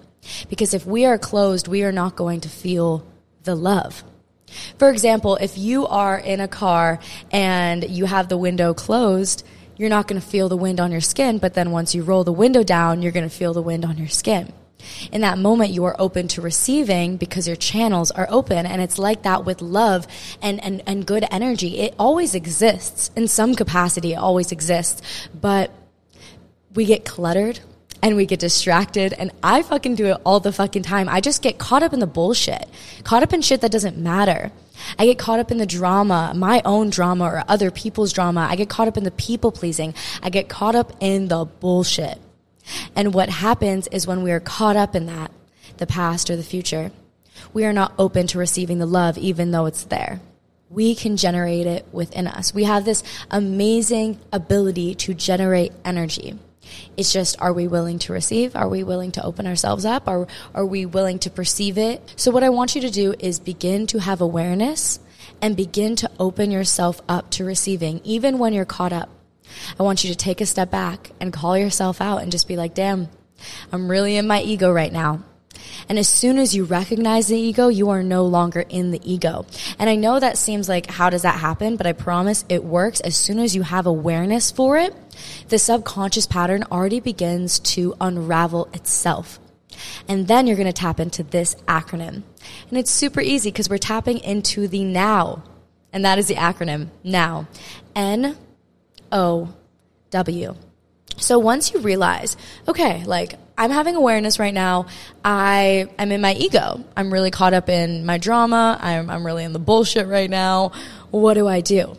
Because 0.49 0.75
if 0.75 0.85
we 0.85 1.07
are 1.07 1.17
closed, 1.17 1.67
we 1.67 1.83
are 1.83 1.93
not 1.93 2.17
going 2.17 2.41
to 2.41 2.49
feel 2.49 3.07
the 3.45 3.55
love. 3.55 4.05
For 4.79 4.91
example, 4.91 5.37
if 5.37 5.57
you 5.57 5.87
are 5.87 6.19
in 6.19 6.41
a 6.41 6.49
car 6.49 6.99
and 7.31 7.89
you 7.89 8.07
have 8.07 8.29
the 8.29 8.39
window 8.39 8.75
closed, 8.75 9.47
you're 9.77 9.89
not 9.89 10.07
going 10.07 10.21
to 10.21 10.27
feel 10.27 10.49
the 10.49 10.57
wind 10.57 10.79
on 10.81 10.93
your 10.93 11.01
skin, 11.01 11.39
but 11.39 11.55
then 11.55 11.71
once 11.71 11.95
you 11.95 12.03
roll 12.03 12.25
the 12.25 12.33
window 12.33 12.63
down, 12.63 13.03
you're 13.03 13.13
going 13.13 13.29
to 13.29 13.35
feel 13.35 13.55
the 13.55 13.63
wind 13.63 13.85
on 13.85 13.97
your 13.97 14.09
skin. 14.09 14.53
In 15.13 15.23
that 15.23 15.39
moment, 15.39 15.71
you 15.71 15.85
are 15.85 15.97
open 15.99 16.29
to 16.29 16.41
receiving 16.41 17.17
because 17.17 17.47
your 17.47 17.57
channels 17.57 18.11
are 18.11 18.27
open. 18.31 18.67
And 18.67 18.81
it's 18.81 18.99
like 18.99 19.23
that 19.23 19.45
with 19.45 19.61
love 19.61 20.07
and, 20.43 20.63
and, 20.63 20.83
and 20.87 21.07
good 21.07 21.25
energy. 21.31 21.79
It 21.79 21.95
always 21.99 22.35
exists 22.35 23.11
in 23.17 23.29
some 23.29 23.55
capacity. 23.55 24.13
It 24.13 24.17
always 24.17 24.53
exists, 24.53 25.03
but 25.39 25.71
we 26.75 26.85
get 26.85 27.05
cluttered 27.05 27.61
and 28.03 28.17
we 28.17 28.27
get 28.27 28.41
distracted. 28.41 29.13
And 29.13 29.31
I 29.43 29.63
fucking 29.63 29.95
do 29.95 30.07
it 30.07 30.19
all 30.25 30.41
the 30.41 30.53
fucking 30.53 30.83
time. 30.83 31.09
I 31.09 31.21
just 31.21 31.43
get 31.43 31.59
caught 31.59 31.83
up 31.83 31.93
in 31.93 32.01
the 32.01 32.07
bullshit, 32.07 32.69
caught 33.05 33.23
up 33.23 33.33
in 33.33 33.43
shit 33.43 33.61
that 33.61 33.73
doesn't 33.73 33.99
matter. 33.99 34.53
I 34.99 35.07
get 35.07 35.19
caught 35.19 35.41
up 35.41 35.51
in 35.51 35.59
the 35.59 35.67
drama, 35.67 36.33
my 36.35 36.63
own 36.65 36.91
drama 36.91 37.25
or 37.25 37.45
other 37.49 37.71
people's 37.71 38.13
drama. 38.13 38.47
I 38.49 38.57
get 38.57 38.69
caught 38.69 38.89
up 38.89 38.97
in 38.97 39.05
the 39.05 39.11
people 39.11 39.53
pleasing. 39.53 39.95
I 40.23 40.31
get 40.31 40.49
caught 40.49 40.75
up 40.75 40.93
in 41.01 41.29
the 41.29 41.45
bullshit. 41.45 42.19
And 42.97 43.13
what 43.15 43.29
happens 43.29 43.87
is 43.89 44.07
when 44.07 44.23
we 44.23 44.33
are 44.33 44.41
caught 44.41 44.77
up 44.77 44.95
in 44.95 45.07
that, 45.07 45.31
the 45.79 45.87
past 45.87 46.31
or 46.31 46.37
the 46.37 46.43
future, 46.43 46.91
we 47.53 47.65
are 47.65 47.73
not 47.73 47.93
open 47.99 48.27
to 48.29 48.39
receiving 48.39 48.79
the 48.79 48.87
love 48.87 49.19
even 49.19 49.51
though 49.51 49.67
it's 49.67 49.85
there. 49.85 50.21
We 50.69 50.95
can 50.95 51.17
generate 51.17 51.67
it 51.67 51.87
within 51.91 52.27
us. 52.27 52.55
We 52.55 52.65
have 52.65 52.85
this 52.85 53.03
amazing 53.31 54.21
ability 54.33 54.95
to 54.97 55.15
generate 55.15 55.73
energy. 55.85 56.39
It's 56.97 57.13
just, 57.13 57.41
are 57.41 57.53
we 57.53 57.69
willing 57.69 57.99
to 58.01 58.13
receive? 58.13 58.57
Are 58.57 58.69
we 58.69 58.83
willing 58.83 59.13
to 59.13 59.25
open 59.25 59.47
ourselves 59.47 59.85
up? 59.85 60.09
Are, 60.09 60.27
are 60.55 60.67
we 60.67 60.87
willing 60.87 61.19
to 61.21 61.31
perceive 61.31 61.79
it? 61.79 62.13
So, 62.17 62.31
what 62.31 62.45
I 62.45 62.51
want 62.51 62.75
you 62.75 62.81
to 62.83 62.91
do 62.91 63.15
is 63.19 63.41
begin 63.41 63.87
to 63.89 63.99
have 63.99 64.21
awareness 64.21 65.01
and 65.43 65.57
begin 65.57 65.97
to 65.97 66.11
open 66.19 66.51
yourself 66.51 67.01
up 67.09 67.31
to 67.33 67.45
receiving, 67.45 68.01
even 68.05 68.39
when 68.39 68.53
you're 68.53 68.65
caught 68.65 68.93
up. 68.93 69.09
I 69.79 69.83
want 69.83 70.05
you 70.05 70.11
to 70.11 70.17
take 70.17 70.41
a 70.41 70.47
step 70.47 70.71
back 70.71 71.11
and 71.21 71.33
call 71.33 71.57
yourself 71.57 72.01
out 72.01 72.19
and 72.19 72.31
just 72.31 72.49
be 72.49 72.57
like, 72.57 72.75
damn, 72.75 73.09
I'm 73.73 73.91
really 73.91 74.17
in 74.17 74.27
my 74.27 74.43
ego 74.43 74.71
right 74.71 74.93
now. 74.93 75.25
And 75.89 75.99
as 75.99 76.09
soon 76.09 76.39
as 76.39 76.55
you 76.55 76.65
recognize 76.65 77.29
the 77.29 77.39
ego, 77.39 77.69
you 77.69 77.91
are 77.91 78.03
no 78.03 78.25
longer 78.25 78.61
in 78.69 78.91
the 78.91 79.01
ego. 79.11 79.47
And 79.79 79.91
I 79.91 79.97
know 79.97 80.19
that 80.19 80.39
seems 80.39 80.69
like, 80.69 80.87
how 80.87 81.11
does 81.11 81.23
that 81.23 81.39
happen? 81.39 81.77
But 81.77 81.87
I 81.87 81.93
promise 81.93 82.45
it 82.49 82.65
works. 82.65 83.01
As 83.01 83.17
soon 83.17 83.39
as 83.39 83.55
you 83.55 83.63
have 83.63 83.87
awareness 83.87 84.51
for 84.51 84.79
it, 84.79 84.95
the 85.49 85.59
subconscious 85.59 86.27
pattern 86.27 86.65
already 86.71 87.01
begins 87.01 87.59
to 87.61 87.95
unravel 88.01 88.69
itself. 88.73 89.39
And 90.09 90.29
then 90.29 90.47
you're 90.47 90.57
going 90.57 90.67
to 90.67 90.73
tap 90.73 91.01
into 91.01 91.23
this 91.23 91.55
acronym. 91.67 92.23
And 92.69 92.79
it's 92.79 92.91
super 92.91 93.21
easy 93.21 93.51
because 93.51 93.71
we're 93.71 93.79
tapping 93.79 94.19
into 94.19 94.69
the 94.69 94.85
now. 94.85 95.43
And 95.93 96.05
that 96.05 96.19
is 96.19 96.27
the 96.27 96.35
acronym 96.35 96.89
now. 97.03 97.49
N 97.95 98.37
O 99.11 99.55
W. 100.11 100.55
So 101.17 101.39
once 101.39 101.73
you 101.73 101.81
realize, 101.81 102.37
okay, 102.67 103.05
like 103.05 103.35
I'm 103.59 103.71
having 103.71 103.95
awareness 103.95 104.39
right 104.39 104.55
now, 104.55 104.87
I 105.25 105.89
am 105.99 106.13
in 106.13 106.21
my 106.21 106.35
ego. 106.35 106.83
I'm 106.97 107.13
really 107.13 107.31
caught 107.31 107.53
up 107.53 107.69
in 107.69 108.07
my 108.07 108.19
drama. 108.19 108.79
I'm, 108.81 109.11
I'm 109.11 109.27
really 109.27 109.45
in 109.45 109.53
the 109.53 109.59
bullshit 109.59 110.07
right 110.07 110.31
now. 110.31 110.73
What 111.11 111.35
do 111.35 111.47
I 111.47 111.61
do? 111.61 111.97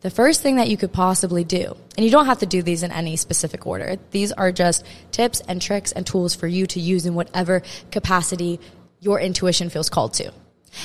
The 0.00 0.10
first 0.10 0.42
thing 0.42 0.56
that 0.56 0.68
you 0.68 0.76
could 0.76 0.92
possibly 0.92 1.42
do, 1.42 1.76
and 1.96 2.04
you 2.04 2.12
don't 2.12 2.26
have 2.26 2.38
to 2.38 2.46
do 2.46 2.62
these 2.62 2.84
in 2.84 2.92
any 2.92 3.16
specific 3.16 3.66
order. 3.66 3.96
These 4.12 4.30
are 4.30 4.52
just 4.52 4.84
tips 5.10 5.40
and 5.40 5.60
tricks 5.60 5.90
and 5.90 6.06
tools 6.06 6.36
for 6.36 6.46
you 6.46 6.66
to 6.68 6.80
use 6.80 7.04
in 7.04 7.14
whatever 7.14 7.62
capacity 7.90 8.60
your 9.00 9.18
intuition 9.18 9.70
feels 9.70 9.90
called 9.90 10.14
to. 10.14 10.32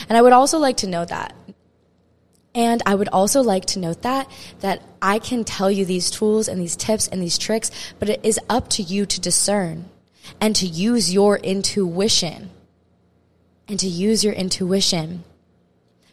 And 0.10 0.18
I 0.18 0.22
would 0.22 0.34
also 0.34 0.58
like 0.58 0.78
to 0.78 0.88
know 0.88 1.06
that. 1.06 1.36
And 2.56 2.82
I 2.86 2.96
would 2.96 3.08
also 3.10 3.42
like 3.42 3.66
to 3.68 3.80
note 3.80 4.04
that 4.04 4.30
that 4.60 4.82
I 5.02 5.20
can 5.20 5.44
tell 5.44 5.72
you 5.72 5.86
these 5.86 6.12
tools 6.12 6.48
and 6.48 6.62
these 6.62 6.76
tips 6.76 7.08
and 7.08 7.22
these 7.22 7.38
tricks, 7.38 7.72
but 8.00 8.10
it 8.10 8.20
is 8.24 8.40
up 8.50 8.70
to 8.72 8.84
you 8.84 9.06
to 9.06 9.22
discern 9.22 9.86
and 10.40 10.56
to 10.56 10.68
use 10.68 11.14
your 11.14 11.38
intuition 11.38 12.50
and 13.68 13.80
to 13.80 13.88
use 13.88 14.24
your 14.24 14.34
intuition 14.34 15.24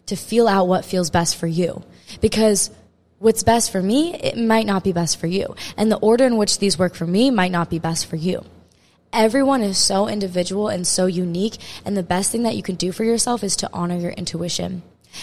to 0.07 0.17
feel 0.17 0.49
out 0.49 0.67
what 0.67 0.85
feels 0.85 1.11
best 1.11 1.37
for 1.37 1.47
you. 1.47 1.85
Because 2.21 2.71
what's 3.21 3.43
best 3.43 3.71
for 3.71 3.83
me, 3.83 4.15
it 4.15 4.37
might 4.37 4.67
not 4.67 4.83
be 4.83 4.93
best 4.93 5.21
for 5.21 5.27
you. 5.27 5.55
And 5.77 5.93
the 5.93 5.99
order 5.99 6.25
in 6.25 6.39
which 6.39 6.59
these 6.59 6.79
work 6.79 6.95
for 6.95 7.07
me 7.07 7.31
might 7.31 7.53
not 7.53 7.71
be 7.71 7.79
best 7.79 8.07
for 8.07 8.17
you. 8.17 8.45
Everyone 9.13 9.61
is 9.61 9.77
so 9.77 10.09
individual 10.09 10.69
and 10.69 10.87
so 10.87 11.05
unique. 11.07 11.59
And 11.85 11.97
the 11.97 12.03
best 12.03 12.33
thing 12.33 12.45
that 12.45 12.57
you 12.57 12.63
can 12.63 12.77
do 12.77 12.93
for 12.93 13.05
yourself 13.05 13.45
is 13.45 13.57
to 13.57 13.71
honor 13.73 13.99
your 13.99 14.13
intuition 14.13 14.83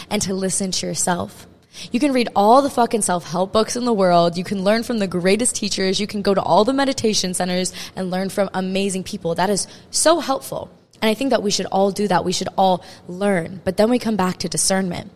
and 0.10 0.22
to 0.22 0.34
listen 0.34 0.72
to 0.72 0.86
yourself. 0.86 1.48
You 1.92 2.00
can 2.00 2.14
read 2.14 2.30
all 2.36 2.62
the 2.62 2.70
fucking 2.70 3.02
self 3.02 3.30
help 3.30 3.52
books 3.52 3.76
in 3.76 3.86
the 3.86 3.94
world. 3.94 4.38
You 4.38 4.44
can 4.44 4.64
learn 4.64 4.84
from 4.84 5.00
the 5.00 5.08
greatest 5.08 5.56
teachers. 5.56 6.00
You 6.00 6.08
can 6.08 6.22
go 6.22 6.34
to 6.34 6.42
all 6.42 6.66
the 6.66 6.74
meditation 6.74 7.34
centers 7.34 7.74
and 7.96 8.12
learn 8.12 8.30
from 8.30 8.50
amazing 8.54 9.06
people. 9.06 9.34
That 9.36 9.50
is 9.50 9.68
so 9.90 10.20
helpful. 10.20 10.70
And 11.02 11.10
I 11.10 11.16
think 11.16 11.32
that 11.32 11.44
we 11.44 11.52
should 11.52 11.68
all 11.68 11.92
do 11.92 12.08
that. 12.08 12.26
We 12.26 12.32
should 12.32 12.50
all 12.58 12.84
learn. 13.08 13.62
But 13.64 13.78
then 13.78 13.90
we 13.90 13.98
come 13.98 14.16
back 14.16 14.38
to 14.40 14.50
discernment. 14.50 15.12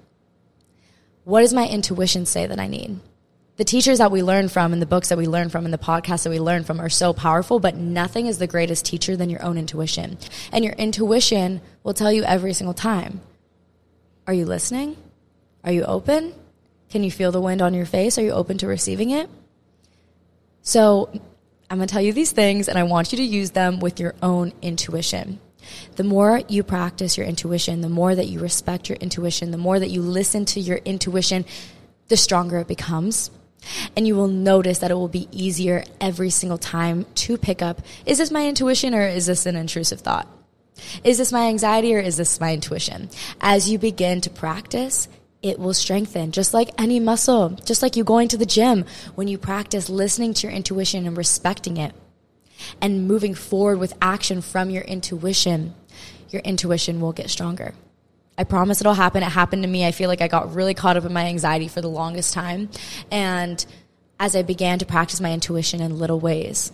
What 1.23 1.41
does 1.41 1.53
my 1.53 1.67
intuition 1.67 2.25
say 2.25 2.47
that 2.47 2.59
I 2.59 2.67
need? 2.67 2.99
The 3.57 3.65
teachers 3.65 3.99
that 3.99 4.11
we 4.11 4.23
learn 4.23 4.49
from 4.49 4.73
and 4.73 4.81
the 4.81 4.87
books 4.87 5.09
that 5.09 5.17
we 5.17 5.27
learn 5.27 5.49
from 5.49 5.65
and 5.65 5.73
the 5.73 5.77
podcasts 5.77 6.23
that 6.23 6.31
we 6.31 6.39
learn 6.39 6.63
from 6.63 6.79
are 6.79 6.89
so 6.89 7.13
powerful, 7.13 7.59
but 7.59 7.75
nothing 7.75 8.25
is 8.25 8.39
the 8.39 8.47
greatest 8.47 8.85
teacher 8.85 9.15
than 9.15 9.29
your 9.29 9.43
own 9.43 9.57
intuition. 9.57 10.17
And 10.51 10.65
your 10.65 10.73
intuition 10.73 11.61
will 11.83 11.93
tell 11.93 12.11
you 12.11 12.23
every 12.23 12.53
single 12.53 12.73
time. 12.73 13.21
Are 14.25 14.33
you 14.33 14.45
listening? 14.45 14.97
Are 15.63 15.71
you 15.71 15.83
open? 15.83 16.33
Can 16.89 17.03
you 17.03 17.11
feel 17.11 17.31
the 17.31 17.41
wind 17.41 17.61
on 17.61 17.73
your 17.73 17.85
face? 17.85 18.17
Are 18.17 18.23
you 18.23 18.31
open 18.31 18.57
to 18.59 18.67
receiving 18.67 19.11
it? 19.11 19.29
So 20.63 21.09
I'm 21.69 21.77
going 21.77 21.87
to 21.87 21.93
tell 21.93 22.01
you 22.01 22.13
these 22.13 22.31
things 22.31 22.67
and 22.67 22.79
I 22.79 22.83
want 22.83 23.11
you 23.11 23.17
to 23.17 23.23
use 23.23 23.51
them 23.51 23.79
with 23.79 23.99
your 23.99 24.15
own 24.23 24.53
intuition. 24.61 25.39
The 25.95 26.03
more 26.03 26.41
you 26.47 26.63
practice 26.63 27.17
your 27.17 27.27
intuition, 27.27 27.81
the 27.81 27.89
more 27.89 28.13
that 28.15 28.27
you 28.27 28.39
respect 28.39 28.89
your 28.89 28.97
intuition, 28.97 29.51
the 29.51 29.57
more 29.57 29.79
that 29.79 29.89
you 29.89 30.01
listen 30.01 30.45
to 30.45 30.59
your 30.59 30.77
intuition, 30.77 31.45
the 32.07 32.17
stronger 32.17 32.59
it 32.59 32.67
becomes. 32.67 33.31
And 33.95 34.07
you 34.07 34.15
will 34.15 34.27
notice 34.27 34.79
that 34.79 34.91
it 34.91 34.95
will 34.95 35.07
be 35.07 35.27
easier 35.31 35.83
every 35.99 36.29
single 36.29 36.57
time 36.57 37.05
to 37.13 37.37
pick 37.37 37.61
up 37.61 37.81
is 38.05 38.17
this 38.17 38.31
my 38.31 38.47
intuition 38.47 38.95
or 38.95 39.03
is 39.03 39.27
this 39.27 39.45
an 39.45 39.55
intrusive 39.55 40.01
thought? 40.01 40.27
Is 41.03 41.17
this 41.17 41.31
my 41.31 41.47
anxiety 41.47 41.93
or 41.95 41.99
is 41.99 42.17
this 42.17 42.39
my 42.39 42.53
intuition? 42.53 43.09
As 43.39 43.69
you 43.69 43.77
begin 43.77 44.21
to 44.21 44.29
practice, 44.29 45.07
it 45.41 45.59
will 45.59 45.73
strengthen 45.73 46.31
just 46.31 46.53
like 46.53 46.69
any 46.79 46.99
muscle, 46.99 47.49
just 47.65 47.81
like 47.81 47.95
you 47.95 48.03
going 48.03 48.27
to 48.29 48.37
the 48.37 48.45
gym. 48.45 48.85
When 49.15 49.27
you 49.27 49.37
practice 49.37 49.89
listening 49.89 50.33
to 50.35 50.47
your 50.47 50.55
intuition 50.55 51.07
and 51.07 51.17
respecting 51.17 51.77
it, 51.77 51.93
and 52.81 53.07
moving 53.07 53.35
forward 53.35 53.79
with 53.79 53.93
action 54.01 54.41
from 54.41 54.69
your 54.69 54.83
intuition, 54.83 55.73
your 56.29 56.41
intuition 56.41 57.01
will 57.01 57.13
get 57.13 57.29
stronger. 57.29 57.73
I 58.37 58.43
promise 58.43 58.81
it'll 58.81 58.93
happen. 58.93 59.23
It 59.23 59.27
happened 59.27 59.63
to 59.63 59.69
me. 59.69 59.85
I 59.85 59.91
feel 59.91 60.07
like 60.07 60.21
I 60.21 60.27
got 60.27 60.55
really 60.55 60.73
caught 60.73 60.97
up 60.97 61.05
in 61.05 61.13
my 61.13 61.25
anxiety 61.25 61.67
for 61.67 61.81
the 61.81 61.89
longest 61.89 62.33
time. 62.33 62.69
And 63.11 63.63
as 64.19 64.35
I 64.35 64.41
began 64.41 64.79
to 64.79 64.85
practice 64.85 65.21
my 65.21 65.31
intuition 65.31 65.81
in 65.81 65.99
little 65.99 66.19
ways, 66.19 66.71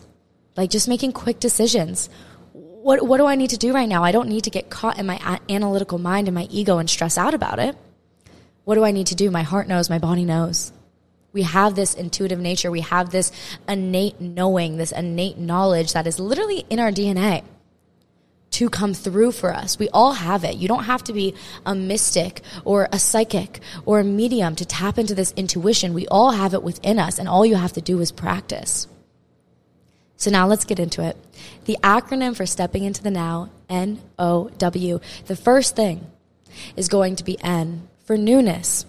like 0.56 0.70
just 0.70 0.88
making 0.88 1.12
quick 1.14 1.40
decisions. 1.40 2.10
What, 2.54 3.06
what 3.06 3.18
do 3.18 3.26
I 3.26 3.36
need 3.36 3.50
to 3.50 3.58
do 3.58 3.74
right 3.74 3.90
now? 3.90 4.04
I 4.04 4.12
don't 4.12 4.30
need 4.30 4.46
to 4.46 4.50
get 4.50 4.70
caught 4.70 4.98
in 4.98 5.06
my 5.06 5.40
analytical 5.50 5.98
mind 5.98 6.28
and 6.28 6.36
my 6.36 6.48
ego 6.50 6.78
and 6.78 6.90
stress 6.90 7.18
out 7.18 7.34
about 7.34 7.60
it. 7.60 7.76
What 8.64 8.76
do 8.76 8.84
I 8.84 8.92
need 8.92 9.08
to 9.08 9.16
do? 9.16 9.32
My 9.32 9.44
heart 9.44 9.68
knows, 9.68 9.90
my 9.90 10.00
body 10.00 10.26
knows. 10.26 10.72
We 11.38 11.44
have 11.44 11.76
this 11.76 11.94
intuitive 11.94 12.40
nature. 12.40 12.72
We 12.72 12.82
have 12.82 13.12
this 13.12 13.32
innate 13.70 14.20
knowing, 14.20 14.78
this 14.78 14.92
innate 14.92 15.38
knowledge 15.38 15.94
that 15.94 16.08
is 16.08 16.20
literally 16.20 16.66
in 16.68 16.80
our 16.80 16.92
DNA 16.92 17.44
to 18.50 18.72
come 18.72 18.96
through 18.96 19.34
for 19.34 19.54
us. 19.54 19.78
We 19.78 19.88
all 19.90 20.14
have 20.14 20.44
it. 20.44 20.56
You 20.56 20.68
don't 20.68 20.86
have 20.86 21.04
to 21.04 21.14
be 21.14 21.36
a 21.64 21.76
mystic 21.76 22.42
or 22.66 22.90
a 22.92 22.98
psychic 22.98 23.60
or 23.86 24.00
a 24.00 24.04
medium 24.04 24.56
to 24.56 24.66
tap 24.66 24.98
into 24.98 25.14
this 25.14 25.32
intuition. 25.38 25.94
We 25.94 26.08
all 26.08 26.32
have 26.32 26.56
it 26.56 26.64
within 26.64 26.98
us, 26.98 27.20
and 27.20 27.30
all 27.30 27.46
you 27.46 27.54
have 27.54 27.74
to 27.74 27.82
do 27.82 28.00
is 28.00 28.12
practice. 28.12 28.88
So 30.16 30.32
now 30.32 30.48
let's 30.48 30.66
get 30.66 30.80
into 30.80 31.04
it. 31.08 31.18
The 31.66 31.78
acronym 31.84 32.36
for 32.36 32.48
stepping 32.48 32.84
into 32.84 33.04
the 33.04 33.12
now, 33.12 33.52
N 33.70 34.02
O 34.18 34.50
W. 34.58 35.00
The 35.28 35.36
first 35.36 35.76
thing 35.76 36.08
is 36.76 36.88
going 36.88 37.16
to 37.18 37.24
be 37.24 37.38
N 37.44 37.90
for 38.06 38.18
newness. 38.18 38.88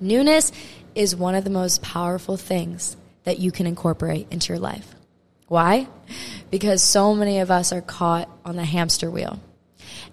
Newness 0.00 0.52
is 0.98 1.14
one 1.14 1.36
of 1.36 1.44
the 1.44 1.50
most 1.50 1.80
powerful 1.80 2.36
things 2.36 2.96
that 3.22 3.38
you 3.38 3.52
can 3.52 3.68
incorporate 3.68 4.26
into 4.32 4.52
your 4.52 4.58
life. 4.58 4.96
Why? 5.46 5.86
Because 6.50 6.82
so 6.82 7.14
many 7.14 7.38
of 7.38 7.52
us 7.52 7.72
are 7.72 7.80
caught 7.80 8.28
on 8.44 8.56
the 8.56 8.64
hamster 8.64 9.08
wheel. 9.08 9.38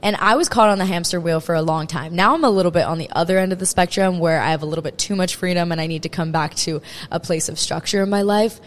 And 0.04 0.16
I 0.16 0.36
was 0.36 0.48
caught 0.48 0.70
on 0.70 0.78
the 0.78 0.86
hamster 0.86 1.20
wheel 1.20 1.40
for 1.40 1.56
a 1.56 1.62
long 1.64 1.88
time. 1.88 2.16
Now 2.16 2.36
I'm 2.36 2.44
a 2.44 2.52
little 2.52 2.72
bit 2.72 2.86
on 2.86 3.00
the 3.00 3.10
other 3.10 3.40
end 3.40 3.52
of 3.52 3.58
the 3.58 3.66
spectrum 3.66 4.20
where 4.20 4.40
I 4.40 4.52
have 4.52 4.62
a 4.62 4.68
little 4.68 4.84
bit 4.84 5.00
too 5.00 5.16
much 5.16 5.36
freedom 5.36 5.72
and 5.72 5.82
I 5.82 5.88
need 5.88 6.04
to 6.04 6.10
come 6.10 6.32
back 6.32 6.54
to 6.58 6.84
a 7.10 7.20
place 7.20 7.50
of 7.50 7.58
structure 7.58 8.04
in 8.04 8.10
my 8.12 8.22
life. 8.22 8.60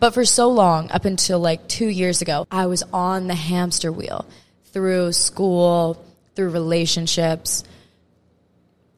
But 0.00 0.14
for 0.14 0.24
so 0.24 0.48
long, 0.48 0.90
up 0.90 1.04
until 1.04 1.40
like 1.40 1.68
two 1.68 1.88
years 1.88 2.22
ago, 2.22 2.46
I 2.50 2.66
was 2.66 2.84
on 2.90 3.26
the 3.26 3.34
hamster 3.34 3.92
wheel 3.92 4.24
through 4.72 5.12
school, 5.12 6.02
through 6.34 6.50
relationships, 6.50 7.64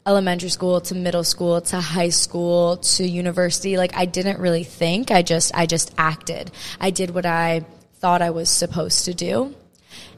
elementary 0.08 0.48
school 0.48 0.80
to 0.80 0.94
middle 0.94 1.22
school 1.22 1.60
to 1.60 1.78
high 1.78 2.08
school 2.08 2.78
to 2.78 3.04
university 3.06 3.76
like 3.76 3.94
i 3.94 4.06
didn't 4.06 4.40
really 4.40 4.64
think. 4.64 5.10
I 5.10 5.20
just 5.22 5.54
i 5.54 5.66
just 5.66 5.94
acted. 5.98 6.50
I 6.80 6.90
did 6.90 7.10
what 7.10 7.26
i 7.26 7.64
thought 8.00 8.22
i 8.22 8.30
was 8.30 8.48
supposed 8.48 9.04
to 9.04 9.14
do. 9.14 9.54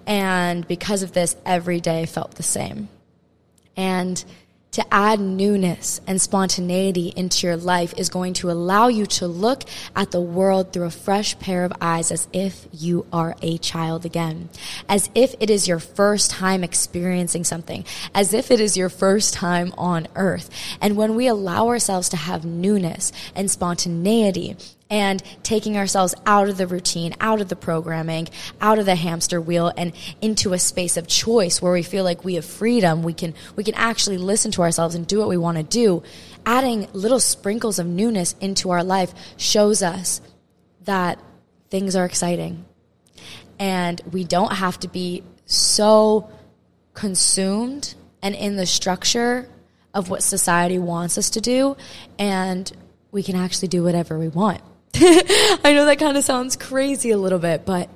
And 0.06 0.66
because 0.66 1.02
of 1.02 1.12
this 1.12 1.36
every 1.44 1.80
day 1.80 2.06
felt 2.06 2.36
the 2.36 2.42
same. 2.44 2.88
And 3.76 4.24
to 4.72 4.94
add 4.94 5.20
newness 5.20 6.00
and 6.06 6.20
spontaneity 6.20 7.12
into 7.16 7.46
your 7.46 7.56
life 7.56 7.92
is 7.96 8.08
going 8.08 8.34
to 8.34 8.50
allow 8.50 8.88
you 8.88 9.06
to 9.06 9.26
look 9.26 9.64
at 9.96 10.10
the 10.10 10.20
world 10.20 10.72
through 10.72 10.86
a 10.86 10.90
fresh 10.90 11.38
pair 11.38 11.64
of 11.64 11.72
eyes 11.80 12.12
as 12.12 12.28
if 12.32 12.68
you 12.72 13.06
are 13.12 13.34
a 13.42 13.58
child 13.58 14.04
again, 14.04 14.48
as 14.88 15.10
if 15.14 15.34
it 15.40 15.50
is 15.50 15.66
your 15.66 15.78
first 15.78 16.30
time 16.30 16.62
experiencing 16.62 17.44
something, 17.44 17.84
as 18.14 18.32
if 18.32 18.50
it 18.50 18.60
is 18.60 18.76
your 18.76 18.88
first 18.88 19.34
time 19.34 19.72
on 19.76 20.06
earth. 20.14 20.50
And 20.80 20.96
when 20.96 21.14
we 21.14 21.26
allow 21.26 21.68
ourselves 21.68 22.08
to 22.10 22.16
have 22.16 22.44
newness 22.44 23.12
and 23.34 23.50
spontaneity 23.50 24.56
and 24.90 25.22
taking 25.44 25.76
ourselves 25.76 26.14
out 26.26 26.48
of 26.48 26.56
the 26.58 26.66
routine, 26.66 27.14
out 27.20 27.40
of 27.40 27.48
the 27.48 27.56
programming, 27.56 28.28
out 28.60 28.78
of 28.78 28.86
the 28.86 28.96
hamster 28.96 29.40
wheel 29.40 29.72
and 29.76 29.92
into 30.20 30.52
a 30.52 30.58
space 30.58 30.96
of 30.96 31.06
choice 31.06 31.62
where 31.62 31.72
we 31.72 31.82
feel 31.82 32.02
like 32.02 32.24
we 32.24 32.34
have 32.34 32.44
freedom. 32.44 33.04
We 33.04 33.14
can, 33.14 33.34
we 33.54 33.62
can 33.62 33.74
actually 33.74 34.18
listen 34.18 34.50
to 34.52 34.62
ourselves 34.62 34.96
and 34.96 35.06
do 35.06 35.20
what 35.20 35.28
we 35.28 35.36
want 35.36 35.58
to 35.58 35.62
do. 35.62 36.02
Adding 36.44 36.88
little 36.92 37.20
sprinkles 37.20 37.78
of 37.78 37.86
newness 37.86 38.34
into 38.40 38.70
our 38.70 38.82
life 38.82 39.14
shows 39.36 39.82
us 39.82 40.20
that 40.82 41.20
things 41.70 41.94
are 41.94 42.04
exciting 42.04 42.64
and 43.60 44.00
we 44.10 44.24
don't 44.24 44.54
have 44.54 44.80
to 44.80 44.88
be 44.88 45.22
so 45.44 46.30
consumed 46.94 47.94
and 48.22 48.34
in 48.34 48.56
the 48.56 48.66
structure 48.66 49.48
of 49.94 50.08
what 50.08 50.22
society 50.22 50.78
wants 50.78 51.16
us 51.18 51.30
to 51.30 51.40
do 51.40 51.76
and 52.18 52.72
we 53.12 53.22
can 53.22 53.36
actually 53.36 53.68
do 53.68 53.82
whatever 53.84 54.18
we 54.18 54.28
want. 54.28 54.60
I 55.64 55.72
know 55.74 55.86
that 55.86 55.98
kind 55.98 56.18
of 56.18 56.24
sounds 56.24 56.56
crazy 56.56 57.10
a 57.10 57.16
little 57.16 57.38
bit, 57.38 57.64
but 57.64 57.88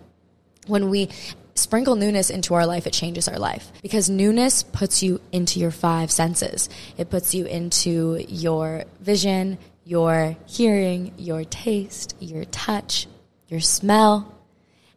when 0.66 0.88
we 0.88 1.10
sprinkle 1.54 1.96
newness 1.96 2.30
into 2.30 2.54
our 2.54 2.66
life, 2.66 2.86
it 2.86 2.94
changes 2.94 3.28
our 3.28 3.38
life 3.38 3.70
because 3.82 4.08
newness 4.08 4.62
puts 4.62 5.02
you 5.02 5.20
into 5.30 5.60
your 5.60 5.70
five 5.70 6.10
senses. 6.10 6.70
It 6.96 7.10
puts 7.10 7.34
you 7.34 7.44
into 7.44 8.24
your 8.26 8.84
vision, 9.00 9.58
your 9.84 10.34
hearing, 10.46 11.12
your 11.18 11.44
taste, 11.44 12.16
your 12.20 12.46
touch, 12.46 13.06
your 13.48 13.60
smell, 13.60 14.33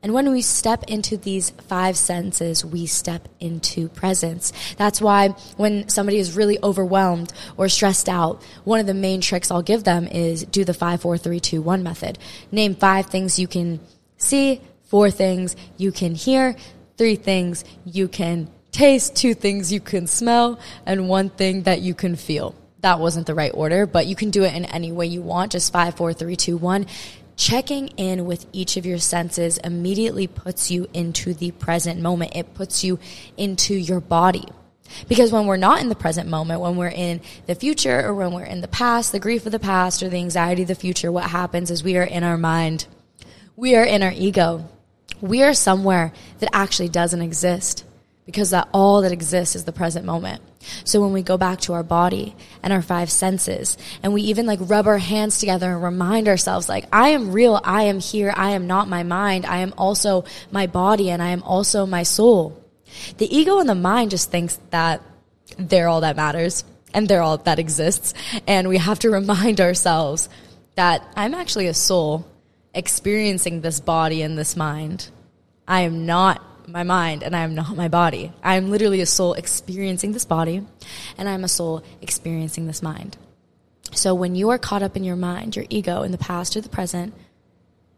and 0.07 0.13
when 0.13 0.31
we 0.31 0.41
step 0.41 0.85
into 0.85 1.17
these 1.17 1.49
five 1.49 1.97
senses, 1.97 2.63
we 2.63 2.85
step 2.85 3.27
into 3.41 3.89
presence. 3.89 4.53
That's 4.77 5.01
why 5.01 5.31
when 5.57 5.89
somebody 5.89 6.17
is 6.17 6.33
really 6.33 6.57
overwhelmed 6.63 7.33
or 7.57 7.67
stressed 7.67 8.07
out, 8.07 8.41
one 8.63 8.79
of 8.79 8.87
the 8.87 8.93
main 8.93 9.19
tricks 9.19 9.51
I'll 9.51 9.61
give 9.61 9.83
them 9.83 10.07
is 10.07 10.45
do 10.45 10.63
the 10.63 10.73
five, 10.73 11.01
four, 11.01 11.17
three, 11.17 11.41
two, 11.41 11.61
one 11.61 11.83
method. 11.83 12.19
Name 12.53 12.73
five 12.73 13.07
things 13.07 13.37
you 13.37 13.49
can 13.49 13.81
see, 14.15 14.61
four 14.85 15.11
things 15.11 15.57
you 15.75 15.91
can 15.91 16.15
hear, 16.15 16.55
three 16.95 17.17
things 17.17 17.65
you 17.83 18.07
can 18.07 18.49
taste, 18.71 19.13
two 19.13 19.33
things 19.33 19.73
you 19.73 19.81
can 19.81 20.07
smell, 20.07 20.57
and 20.85 21.09
one 21.09 21.29
thing 21.29 21.63
that 21.63 21.81
you 21.81 21.93
can 21.93 22.15
feel. 22.15 22.55
That 22.79 23.01
wasn't 23.01 23.27
the 23.27 23.35
right 23.35 23.51
order, 23.53 23.85
but 23.85 24.07
you 24.07 24.15
can 24.15 24.29
do 24.29 24.45
it 24.45 24.55
in 24.55 24.63
any 24.63 24.93
way 24.93 25.07
you 25.07 25.21
want. 25.21 25.51
Just 25.51 25.73
five, 25.73 25.95
four, 25.95 26.13
three, 26.13 26.37
two, 26.37 26.55
one 26.55 26.85
checking 27.37 27.87
in 27.89 28.25
with 28.25 28.47
each 28.51 28.75
of 28.75 28.85
your 28.85 28.97
senses 28.97 29.57
immediately 29.59 30.27
puts 30.27 30.69
you 30.69 30.87
into 30.93 31.33
the 31.33 31.51
present 31.51 32.01
moment. 32.01 32.35
It 32.35 32.53
puts 32.53 32.83
you 32.83 32.99
into 33.37 33.75
your 33.75 34.01
body. 34.01 34.43
Because 35.07 35.31
when 35.31 35.45
we're 35.45 35.57
not 35.57 35.81
in 35.81 35.89
the 35.89 35.95
present 35.95 36.27
moment, 36.29 36.61
when 36.61 36.77
we're 36.77 36.87
in 36.87 37.21
the 37.45 37.55
future 37.55 38.05
or 38.05 38.13
when 38.15 38.31
we're 38.31 38.45
in 38.45 38.61
the 38.61 38.67
past, 38.67 39.11
the 39.11 39.19
grief 39.19 39.45
of 39.45 39.51
the 39.51 39.59
past 39.59 40.01
or 40.01 40.09
the 40.09 40.17
anxiety 40.17 40.63
of 40.63 40.67
the 40.67 40.75
future, 40.75 41.11
what 41.11 41.29
happens 41.29 41.69
is 41.69 41.83
we 41.83 41.97
are 41.97 42.03
in 42.03 42.23
our 42.23 42.37
mind. 42.37 42.87
We 43.55 43.75
are 43.75 43.83
in 43.83 44.01
our 44.01 44.13
ego. 44.13 44.67
We 45.21 45.43
are 45.43 45.53
somewhere 45.53 46.13
that 46.39 46.49
actually 46.53 46.89
doesn't 46.89 47.21
exist 47.21 47.83
because 48.27 48.51
that 48.51 48.67
all 48.73 49.01
that 49.01 49.11
exists 49.11 49.55
is 49.55 49.63
the 49.63 49.71
present 49.71 50.05
moment. 50.05 50.43
So 50.83 51.01
when 51.01 51.13
we 51.13 51.23
go 51.23 51.37
back 51.37 51.61
to 51.61 51.73
our 51.73 51.81
body 51.81 52.35
and 52.61 52.73
our 52.73 52.81
five 52.81 53.09
senses 53.09 53.77
and 54.03 54.13
we 54.13 54.21
even 54.23 54.45
like 54.45 54.59
rub 54.61 54.85
our 54.85 54.97
hands 54.97 55.39
together 55.39 55.71
and 55.71 55.81
remind 55.81 56.27
ourselves 56.27 56.67
like 56.67 56.85
I 56.91 57.09
am 57.09 57.31
real, 57.31 57.59
I 57.63 57.83
am 57.83 57.99
here, 57.99 58.33
I 58.35 58.51
am 58.51 58.67
not 58.67 58.89
my 58.89 59.03
mind, 59.03 59.45
I 59.45 59.59
am 59.59 59.73
also 59.77 60.25
my 60.51 60.67
body 60.67 61.09
and 61.09 61.23
I 61.23 61.29
am 61.29 61.41
also 61.41 61.85
my 61.85 62.03
soul. 62.03 62.61
The 63.17 63.33
ego 63.35 63.59
and 63.59 63.69
the 63.69 63.75
mind 63.75 64.11
just 64.11 64.29
thinks 64.29 64.59
that 64.71 65.01
they're 65.57 65.87
all 65.87 66.01
that 66.01 66.17
matters 66.17 66.65
and 66.93 67.07
they're 67.07 67.21
all 67.21 67.37
that 67.37 67.59
exists. 67.59 68.13
And 68.45 68.67
we 68.67 68.77
have 68.77 68.99
to 68.99 69.09
remind 69.09 69.61
ourselves 69.61 70.27
that 70.75 71.01
I'm 71.15 71.33
actually 71.33 71.67
a 71.67 71.73
soul 71.73 72.27
experiencing 72.73 73.61
this 73.61 73.79
body 73.79 74.21
and 74.21 74.37
this 74.37 74.57
mind. 74.57 75.09
I 75.65 75.81
am 75.81 76.05
not 76.05 76.43
my 76.67 76.83
mind 76.83 77.23
and 77.23 77.35
I 77.35 77.41
am 77.41 77.55
not 77.55 77.75
my 77.75 77.87
body. 77.87 78.31
I 78.43 78.55
am 78.55 78.69
literally 78.69 79.01
a 79.01 79.05
soul 79.05 79.33
experiencing 79.33 80.11
this 80.11 80.25
body 80.25 80.65
and 81.17 81.29
I'm 81.29 81.43
a 81.43 81.47
soul 81.47 81.83
experiencing 82.01 82.67
this 82.67 82.83
mind. 82.83 83.17
So 83.93 84.13
when 84.13 84.35
you 84.35 84.49
are 84.49 84.57
caught 84.57 84.83
up 84.83 84.97
in 84.97 85.03
your 85.03 85.15
mind, 85.15 85.55
your 85.55 85.65
ego, 85.69 86.03
in 86.03 86.11
the 86.11 86.17
past 86.17 86.57
or 86.57 86.61
the 86.61 86.69
present, 86.69 87.13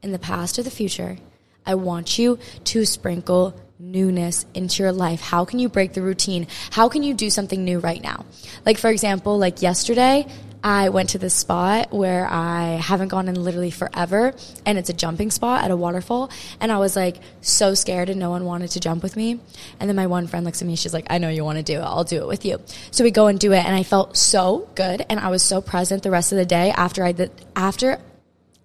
in 0.04 0.12
the 0.12 0.20
past 0.20 0.60
or 0.60 0.64
the 0.64 0.72
future, 0.72 1.18
I 1.66 1.76
want 1.76 2.20
you 2.20 2.40
to 2.66 2.86
sprinkle 2.86 3.60
newness 3.80 4.46
into 4.54 4.84
your 4.84 4.92
life? 4.92 5.22
How 5.22 5.46
can 5.46 5.60
you 5.60 5.70
break 5.70 5.94
the 5.94 6.02
routine? 6.02 6.48
How 6.72 6.90
can 6.90 7.02
you 7.02 7.14
do 7.14 7.30
something 7.30 7.64
new 7.64 7.80
right 7.80 8.02
now? 8.02 8.26
Like, 8.66 8.78
for 8.78 8.90
example, 8.90 9.38
like 9.38 9.62
yesterday, 9.62 10.28
I 10.64 10.90
went 10.90 11.10
to 11.10 11.18
this 11.18 11.34
spot 11.34 11.94
where 11.94 12.28
I 12.30 12.74
haven't 12.76 13.08
gone 13.08 13.30
in 13.30 13.42
literally 13.42 13.72
forever, 13.72 14.34
and 14.66 14.78
it's 14.78 14.90
a 14.90 14.94
jumping 14.94 15.32
spot 15.32 15.64
at 15.64 15.72
a 15.72 15.76
waterfall. 15.76 16.30
And 16.60 16.72
I 16.72 16.80
was 16.80 16.96
like 16.96 17.18
so 17.42 17.74
scared, 17.74 18.10
and 18.10 18.20
no 18.20 18.30
one 18.30 18.44
wanted 18.44 18.72
to 18.72 18.80
jump 18.80 19.02
with 19.02 19.16
me. 19.16 19.40
And 19.80 19.90
then 19.90 19.96
my 19.96 20.08
one 20.08 20.28
friend 20.28 20.46
looks 20.46 20.62
at 20.62 20.68
me, 20.68 20.76
she's 20.76 20.94
like, 20.94 21.08
I 21.10 21.18
know 21.18 21.30
you 21.30 21.46
want 21.46 21.58
to 21.58 21.64
do 21.64 21.80
it, 21.80 21.84
I'll 21.84 22.04
do 22.04 22.22
it 22.22 22.28
with 22.28 22.44
you. 22.46 22.60
So 22.92 23.04
we 23.04 23.12
go 23.12 23.28
and 23.28 23.40
do 23.40 23.54
it, 23.54 23.66
and 23.66 23.74
I 23.74 23.84
felt 23.84 24.18
so 24.18 24.70
good, 24.76 25.06
and 25.10 25.20
I 25.20 25.30
was 25.30 25.44
so 25.44 25.62
present 25.62 26.04
the 26.04 26.12
rest 26.12 26.32
of 26.32 26.38
the 26.38 26.46
day 26.46 26.72
after 26.72 27.04
I 27.04 27.14
did, 27.14 27.32
after 27.56 28.00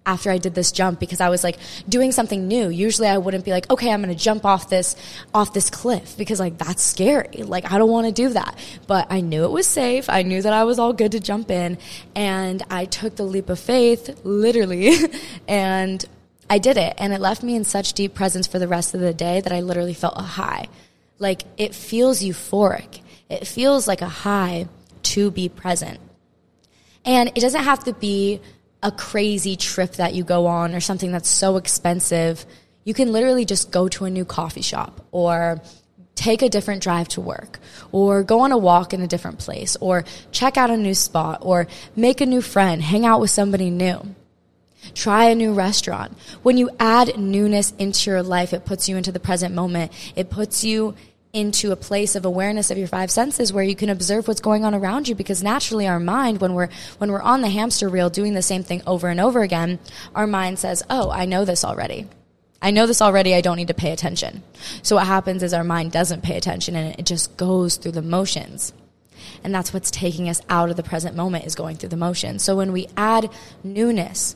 after 0.05 0.29
I 0.29 0.37
did 0.37 0.55
this 0.55 0.71
jump 0.71 0.99
because 0.99 1.19
I 1.19 1.29
was 1.29 1.43
like 1.43 1.57
doing 1.89 2.11
something 2.11 2.47
new. 2.47 2.69
Usually 2.69 3.07
I 3.07 3.17
wouldn't 3.17 3.45
be 3.45 3.51
like, 3.51 3.69
okay, 3.71 3.91
I'm 3.91 4.01
going 4.01 4.15
to 4.15 4.21
jump 4.21 4.45
off 4.45 4.69
this, 4.69 4.95
off 5.33 5.53
this 5.53 5.69
cliff 5.69 6.15
because 6.17 6.39
like 6.39 6.57
that's 6.57 6.83
scary. 6.83 7.43
Like 7.43 7.71
I 7.71 7.77
don't 7.77 7.89
want 7.89 8.07
to 8.07 8.13
do 8.13 8.29
that. 8.29 8.57
But 8.87 9.07
I 9.09 9.21
knew 9.21 9.45
it 9.45 9.51
was 9.51 9.67
safe. 9.67 10.09
I 10.09 10.21
knew 10.21 10.41
that 10.41 10.53
I 10.53 10.63
was 10.63 10.79
all 10.79 10.93
good 10.93 11.11
to 11.13 11.19
jump 11.19 11.49
in 11.49 11.77
and 12.15 12.63
I 12.69 12.85
took 12.85 13.15
the 13.15 13.23
leap 13.23 13.49
of 13.49 13.59
faith 13.59 14.19
literally 14.23 14.95
and 15.47 16.03
I 16.49 16.59
did 16.59 16.77
it 16.77 16.93
and 16.97 17.11
it 17.11 17.19
left 17.19 17.41
me 17.41 17.55
in 17.55 17.63
such 17.63 17.93
deep 17.93 18.13
presence 18.13 18.45
for 18.45 18.59
the 18.59 18.67
rest 18.67 18.93
of 18.93 18.99
the 18.99 19.13
day 19.13 19.41
that 19.41 19.51
I 19.51 19.61
literally 19.61 19.95
felt 19.95 20.13
a 20.17 20.21
high. 20.21 20.67
Like 21.17 21.43
it 21.57 21.73
feels 21.73 22.21
euphoric. 22.21 23.01
It 23.29 23.47
feels 23.47 23.87
like 23.87 24.01
a 24.01 24.09
high 24.09 24.67
to 25.03 25.31
be 25.31 25.49
present. 25.49 25.99
And 27.03 27.29
it 27.29 27.39
doesn't 27.39 27.63
have 27.63 27.83
to 27.83 27.93
be 27.93 28.41
a 28.85 28.91
crazy 28.91 29.55
trip 29.55 29.93
that 29.93 30.13
you 30.13 30.23
go 30.23 30.45
on 30.45 30.75
or 30.75 30.79
something 30.79 31.11
that's 31.11 31.27
so 31.27 31.57
expensive, 31.57 32.45
you 32.83 32.93
can 32.93 33.11
literally 33.11 33.43
just 33.43 33.71
go 33.71 33.89
to 33.89 34.05
a 34.05 34.11
new 34.11 34.23
coffee 34.23 34.61
shop 34.61 35.03
or 35.11 35.59
take 36.13 36.43
a 36.43 36.49
different 36.49 36.83
drive 36.83 37.07
to 37.09 37.19
work 37.19 37.59
or 37.91 38.21
go 38.21 38.41
on 38.41 38.51
a 38.51 38.57
walk 38.57 38.93
in 38.93 39.01
a 39.01 39.07
different 39.07 39.39
place 39.39 39.75
or 39.81 40.05
check 40.31 40.55
out 40.55 40.69
a 40.69 40.77
new 40.77 40.93
spot 40.93 41.39
or 41.41 41.67
make 41.95 42.21
a 42.21 42.27
new 42.27 42.41
friend, 42.41 42.79
hang 42.83 43.07
out 43.07 43.19
with 43.19 43.31
somebody 43.31 43.71
new. 43.71 43.99
Try 44.93 45.25
a 45.25 45.35
new 45.35 45.51
restaurant. 45.53 46.15
When 46.43 46.57
you 46.57 46.69
add 46.79 47.17
newness 47.17 47.73
into 47.79 48.11
your 48.11 48.21
life, 48.21 48.53
it 48.53 48.65
puts 48.65 48.87
you 48.87 48.97
into 48.97 49.11
the 49.11 49.19
present 49.19 49.55
moment. 49.55 49.91
It 50.15 50.29
puts 50.29 50.63
you 50.63 50.93
into 51.35 51.71
a 51.71 51.75
place 51.75 52.15
of 52.15 52.25
awareness 52.25 52.71
of 52.71 52.77
your 52.77 52.87
five 52.87 53.11
senses 53.11 53.51
where 53.51 53.63
you 53.63 53.75
can 53.75 53.89
observe 53.89 54.27
what's 54.27 54.41
going 54.41 54.63
on 54.63 54.73
around 54.73 55.07
you 55.07 55.15
because 55.15 55.43
naturally 55.43 55.87
our 55.87 55.99
mind 55.99 56.39
when 56.39 56.53
we're 56.53 56.69
when 56.97 57.11
we're 57.11 57.21
on 57.21 57.41
the 57.41 57.49
hamster 57.49 57.89
wheel 57.89 58.09
doing 58.09 58.33
the 58.33 58.41
same 58.41 58.63
thing 58.63 58.81
over 58.87 59.09
and 59.09 59.19
over 59.19 59.41
again 59.41 59.77
our 60.15 60.25
mind 60.25 60.57
says 60.57 60.81
oh 60.89 61.11
i 61.11 61.25
know 61.25 61.45
this 61.45 61.63
already. 61.63 62.07
I 62.61 62.71
know 62.71 62.87
this 62.87 63.01
already. 63.01 63.35
I 63.35 63.41
don't 63.41 63.57
need 63.57 63.67
to 63.67 63.75
pay 63.75 63.91
attention. 63.91 64.41
So 64.81 64.95
what 64.95 65.05
happens 65.05 65.43
is 65.43 65.53
our 65.53 65.63
mind 65.63 65.91
doesn't 65.91 66.23
pay 66.23 66.35
attention 66.35 66.75
and 66.75 66.97
it 66.97 67.05
just 67.05 67.37
goes 67.37 67.75
through 67.75 67.91
the 67.91 68.01
motions. 68.01 68.73
And 69.43 69.53
that's 69.53 69.71
what's 69.71 69.91
taking 69.91 70.29
us 70.29 70.41
out 70.49 70.71
of 70.71 70.75
the 70.75 70.81
present 70.81 71.15
moment 71.15 71.45
is 71.45 71.53
going 71.53 71.75
through 71.75 71.89
the 71.89 71.97
motions. 71.97 72.41
So 72.41 72.55
when 72.55 72.71
we 72.71 72.87
add 72.97 73.29
newness 73.63 74.35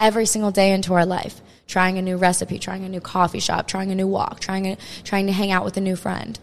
every 0.00 0.26
single 0.26 0.50
day 0.50 0.72
into 0.72 0.94
our 0.94 1.06
life. 1.06 1.40
Trying 1.66 1.98
a 1.98 2.02
new 2.02 2.16
recipe, 2.16 2.58
trying 2.58 2.84
a 2.84 2.88
new 2.88 3.00
coffee 3.00 3.40
shop, 3.40 3.68
trying 3.68 3.90
a 3.90 3.94
new 3.94 4.06
walk, 4.06 4.40
trying 4.40 4.66
a, 4.66 4.78
trying 5.04 5.26
to 5.26 5.32
hang 5.32 5.50
out 5.50 5.66
with 5.66 5.76
a 5.76 5.82
new 5.82 5.96
friend, 5.96 6.38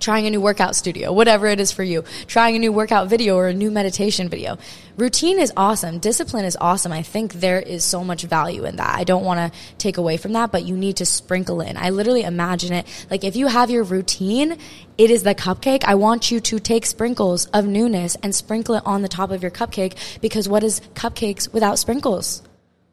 trying 0.00 0.26
a 0.26 0.30
new 0.30 0.40
workout 0.40 0.76
studio, 0.76 1.12
whatever 1.12 1.46
it 1.46 1.60
is 1.60 1.72
for 1.72 1.82
you, 1.82 2.04
trying 2.26 2.56
a 2.56 2.58
new 2.58 2.72
workout 2.72 3.08
video 3.08 3.36
or 3.36 3.48
a 3.48 3.54
new 3.54 3.70
meditation 3.70 4.28
video. 4.28 4.58
Routine 4.96 5.38
is 5.38 5.52
awesome. 5.56 5.98
Discipline 5.98 6.44
is 6.44 6.56
awesome. 6.60 6.90
I 6.92 7.02
think 7.02 7.34
there 7.34 7.60
is 7.60 7.84
so 7.84 8.02
much 8.02 8.22
value 8.22 8.64
in 8.64 8.76
that. 8.76 8.96
I 8.96 9.04
don't 9.04 9.24
want 9.24 9.52
to 9.52 9.58
take 9.76 9.98
away 9.98 10.16
from 10.16 10.32
that, 10.32 10.50
but 10.52 10.64
you 10.64 10.76
need 10.76 10.96
to 10.96 11.06
sprinkle 11.06 11.60
in. 11.60 11.76
I 11.76 11.90
literally 11.90 12.22
imagine 12.22 12.72
it 12.72 12.86
like 13.10 13.22
if 13.24 13.36
you 13.36 13.46
have 13.46 13.70
your 13.70 13.84
routine, 13.84 14.56
it 14.96 15.10
is 15.10 15.22
the 15.22 15.34
cupcake. 15.34 15.84
I 15.84 15.96
want 15.96 16.30
you 16.30 16.40
to 16.40 16.58
take 16.58 16.86
sprinkles 16.86 17.46
of 17.46 17.66
newness 17.66 18.16
and 18.22 18.34
sprinkle 18.34 18.76
it 18.76 18.82
on 18.86 19.02
the 19.02 19.08
top 19.08 19.30
of 19.30 19.42
your 19.42 19.50
cupcake 19.50 19.96
because 20.20 20.48
what 20.48 20.62
is 20.62 20.80
cupcakes 20.94 21.52
without 21.52 21.78
sprinkles? 21.78 22.42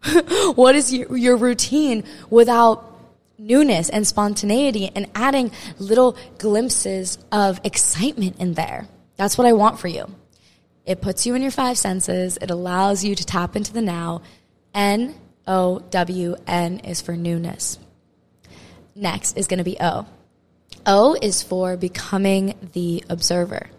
what 0.56 0.76
is 0.76 0.94
your, 0.94 1.38
routine 1.38 2.04
without 2.30 2.93
newness 3.48 3.90
and 3.90 4.08
spontaneity 4.08 4.90
and 4.96 5.10
adding 5.14 5.52
little 5.78 6.18
glimpses 6.38 7.18
of 7.32 7.60
excitement 7.64 8.40
in 8.40 8.54
there? 8.54 8.88
That's 9.16 9.38
what 9.38 9.48
I 9.48 9.54
want 9.54 9.80
for 9.80 9.88
you. 9.88 10.14
It 10.86 11.02
puts 11.02 11.26
you 11.26 11.36
in 11.36 11.42
your 11.42 11.52
five 11.52 11.78
senses. 11.78 12.38
It 12.42 12.52
allows 12.52 13.04
you 13.04 13.16
to 13.16 13.26
tap 13.26 13.56
into 13.56 13.74
the 13.74 13.82
now. 13.82 14.22
N 14.74 15.16
O 15.48 15.80
W 15.80 16.36
N 16.48 16.80
is 16.80 17.02
for 17.02 17.16
newness. 17.16 17.80
Next 18.96 19.38
is 19.38 19.48
going 19.48 19.60
to 19.60 19.64
be 19.64 19.78
O. 19.80 20.06
O 20.86 21.18
is 21.22 21.42
for 21.42 21.78
becoming 21.78 22.56
the 22.74 23.04
observer. 23.10 23.70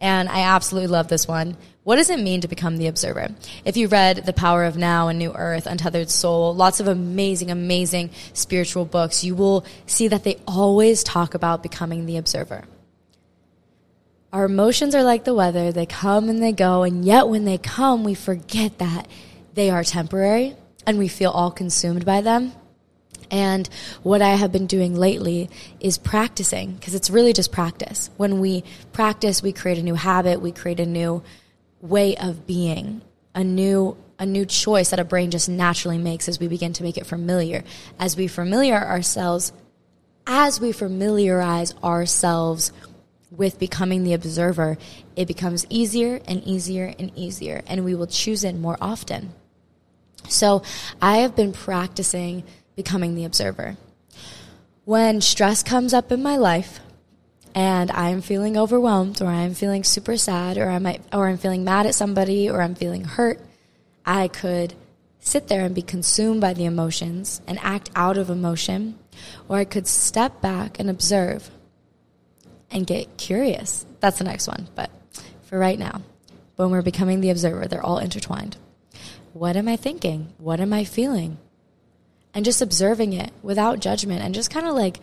And 0.00 0.28
I 0.28 0.42
absolutely 0.42 0.88
love 0.88 1.08
this 1.08 1.28
one. 1.28 1.56
What 1.84 1.96
does 1.96 2.10
it 2.10 2.20
mean 2.20 2.42
to 2.42 2.48
become 2.48 2.76
the 2.76 2.86
observer? 2.86 3.30
If 3.64 3.76
you 3.76 3.88
read 3.88 4.18
The 4.18 4.32
Power 4.32 4.64
of 4.64 4.76
Now 4.76 5.08
and 5.08 5.18
New 5.18 5.32
Earth, 5.32 5.66
Untethered 5.66 6.10
Soul, 6.10 6.54
lots 6.54 6.78
of 6.78 6.86
amazing, 6.86 7.50
amazing 7.50 8.10
spiritual 8.34 8.84
books, 8.84 9.24
you 9.24 9.34
will 9.34 9.64
see 9.86 10.06
that 10.06 10.22
they 10.22 10.38
always 10.46 11.02
talk 11.02 11.34
about 11.34 11.60
becoming 11.62 12.06
the 12.06 12.18
observer. 12.18 12.62
Our 14.32 14.44
emotions 14.44 14.94
are 14.94 15.02
like 15.02 15.24
the 15.24 15.34
weather, 15.34 15.72
they 15.72 15.86
come 15.86 16.28
and 16.28 16.40
they 16.40 16.52
go, 16.52 16.84
and 16.84 17.04
yet 17.04 17.28
when 17.28 17.44
they 17.44 17.58
come, 17.58 18.04
we 18.04 18.14
forget 18.14 18.78
that 18.78 19.08
they 19.54 19.68
are 19.68 19.82
temporary 19.82 20.54
and 20.86 20.98
we 20.98 21.08
feel 21.08 21.32
all 21.32 21.50
consumed 21.50 22.04
by 22.04 22.20
them. 22.20 22.52
And 23.28 23.68
what 24.04 24.22
I 24.22 24.34
have 24.34 24.52
been 24.52 24.66
doing 24.66 24.94
lately 24.94 25.50
is 25.80 25.98
practicing 25.98 26.74
because 26.74 26.94
it's 26.94 27.10
really 27.10 27.32
just 27.32 27.50
practice. 27.50 28.08
When 28.18 28.38
we 28.40 28.62
practice, 28.92 29.42
we 29.42 29.52
create 29.52 29.78
a 29.78 29.82
new 29.82 29.94
habit, 29.94 30.40
we 30.40 30.52
create 30.52 30.78
a 30.78 30.86
new 30.86 31.22
way 31.82 32.16
of 32.16 32.46
being, 32.46 33.02
a 33.34 33.44
new 33.44 33.96
a 34.18 34.24
new 34.24 34.46
choice 34.46 34.90
that 34.90 35.00
a 35.00 35.04
brain 35.04 35.32
just 35.32 35.48
naturally 35.48 35.98
makes 35.98 36.28
as 36.28 36.38
we 36.38 36.46
begin 36.46 36.72
to 36.72 36.84
make 36.84 36.96
it 36.96 37.04
familiar. 37.04 37.64
As 37.98 38.16
we 38.16 38.28
familiar 38.28 38.76
ourselves 38.76 39.52
as 40.26 40.60
we 40.60 40.70
familiarize 40.70 41.74
ourselves 41.82 42.72
with 43.30 43.58
becoming 43.58 44.04
the 44.04 44.12
observer, 44.12 44.78
it 45.16 45.26
becomes 45.26 45.66
easier 45.68 46.20
and 46.28 46.44
easier 46.44 46.94
and 46.98 47.10
easier, 47.16 47.62
and 47.66 47.84
we 47.84 47.94
will 47.94 48.06
choose 48.06 48.44
it 48.44 48.54
more 48.54 48.76
often. 48.80 49.32
So 50.28 50.62
I 51.00 51.18
have 51.18 51.34
been 51.34 51.52
practicing 51.52 52.44
becoming 52.76 53.14
the 53.14 53.24
observer. 53.24 53.76
When 54.84 55.20
stress 55.20 55.62
comes 55.62 55.92
up 55.92 56.12
in 56.12 56.22
my 56.22 56.36
life 56.36 56.80
and 57.54 57.90
I'm 57.90 58.22
feeling 58.22 58.56
overwhelmed 58.56 59.20
or 59.20 59.26
I'm 59.26 59.54
feeling 59.54 59.84
super 59.84 60.16
sad 60.16 60.56
or 60.58 60.70
I 60.70 60.78
might 60.78 61.02
or 61.12 61.28
I'm 61.28 61.38
feeling 61.38 61.64
mad 61.64 61.86
at 61.86 61.94
somebody 61.94 62.48
or 62.48 62.62
I'm 62.62 62.74
feeling 62.74 63.04
hurt, 63.04 63.40
I 64.06 64.28
could 64.28 64.74
sit 65.20 65.48
there 65.48 65.64
and 65.64 65.74
be 65.74 65.82
consumed 65.82 66.40
by 66.40 66.54
the 66.54 66.64
emotions 66.64 67.40
and 67.46 67.58
act 67.60 67.90
out 67.94 68.18
of 68.18 68.30
emotion 68.30 68.98
or 69.48 69.58
I 69.58 69.64
could 69.64 69.86
step 69.86 70.40
back 70.40 70.78
and 70.80 70.88
observe 70.88 71.50
and 72.70 72.86
get 72.86 73.16
curious. 73.18 73.86
That's 74.00 74.18
the 74.18 74.24
next 74.24 74.48
one, 74.48 74.68
but 74.74 74.90
for 75.42 75.58
right 75.58 75.78
now, 75.78 76.00
when 76.56 76.70
we're 76.70 76.82
becoming 76.82 77.20
the 77.20 77.30
observer, 77.30 77.66
they're 77.66 77.84
all 77.84 77.98
intertwined. 77.98 78.56
what 79.32 79.56
am 79.56 79.68
I 79.68 79.76
thinking? 79.76 80.32
What 80.38 80.60
am 80.60 80.72
I 80.72 80.84
feeling? 80.84 81.38
And 82.34 82.44
just 82.44 82.62
observing 82.62 83.12
it 83.12 83.32
without 83.42 83.80
judgment 83.80 84.22
and 84.22 84.34
just 84.34 84.50
kind 84.50 84.66
of 84.66 84.74
like 84.74 85.00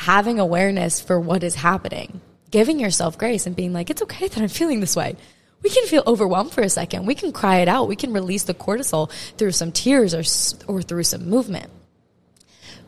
having 0.00 0.40
awareness 0.40 0.98
for 0.98 1.20
what 1.20 1.42
is 1.42 1.54
happening, 1.54 2.22
giving 2.50 2.80
yourself 2.80 3.18
grace 3.18 3.46
and 3.46 3.54
being 3.54 3.74
like, 3.74 3.90
it's 3.90 4.00
okay 4.00 4.28
that 4.28 4.40
I'm 4.40 4.48
feeling 4.48 4.80
this 4.80 4.96
way. 4.96 5.14
We 5.62 5.68
can 5.68 5.86
feel 5.86 6.02
overwhelmed 6.06 6.52
for 6.52 6.62
a 6.62 6.70
second. 6.70 7.04
We 7.04 7.14
can 7.14 7.32
cry 7.32 7.58
it 7.58 7.68
out. 7.68 7.86
We 7.86 7.96
can 7.96 8.14
release 8.14 8.44
the 8.44 8.54
cortisol 8.54 9.10
through 9.36 9.52
some 9.52 9.72
tears 9.72 10.14
or, 10.14 10.22
or 10.72 10.80
through 10.80 11.02
some 11.02 11.28
movement. 11.28 11.70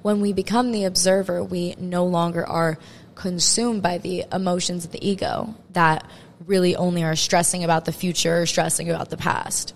When 0.01 0.22
we 0.22 0.33
become 0.33 0.72
the 0.72 0.85
observer, 0.85 1.44
we 1.44 1.75
no 1.79 2.07
longer 2.07 2.46
are 2.46 2.79
consumed 3.14 3.83
by 3.83 3.98
the 3.98 4.25
emotions 4.33 4.87
of 4.87 4.92
the 4.92 5.07
ego 5.07 5.55
that 5.75 6.09
really 6.46 6.77
only 6.77 7.05
are 7.05 7.14
stressing 7.14 7.62
about 7.62 7.85
the 7.85 7.92
future, 7.92 8.40
or 8.40 8.46
stressing 8.46 8.88
about 8.88 9.11
the 9.11 9.18
past. 9.18 9.75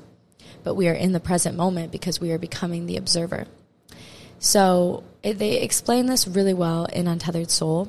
But 0.64 0.74
we 0.74 0.88
are 0.88 0.94
in 0.94 1.12
the 1.12 1.20
present 1.20 1.54
moment 1.54 1.92
because 1.92 2.18
we 2.18 2.32
are 2.32 2.38
becoming 2.38 2.86
the 2.86 2.96
observer. 2.96 3.46
So 4.38 5.04
it, 5.22 5.38
they 5.38 5.60
explain 5.60 6.06
this 6.06 6.26
really 6.26 6.54
well 6.54 6.84
in 6.86 7.08
Untethered 7.08 7.50
Soul. 7.50 7.88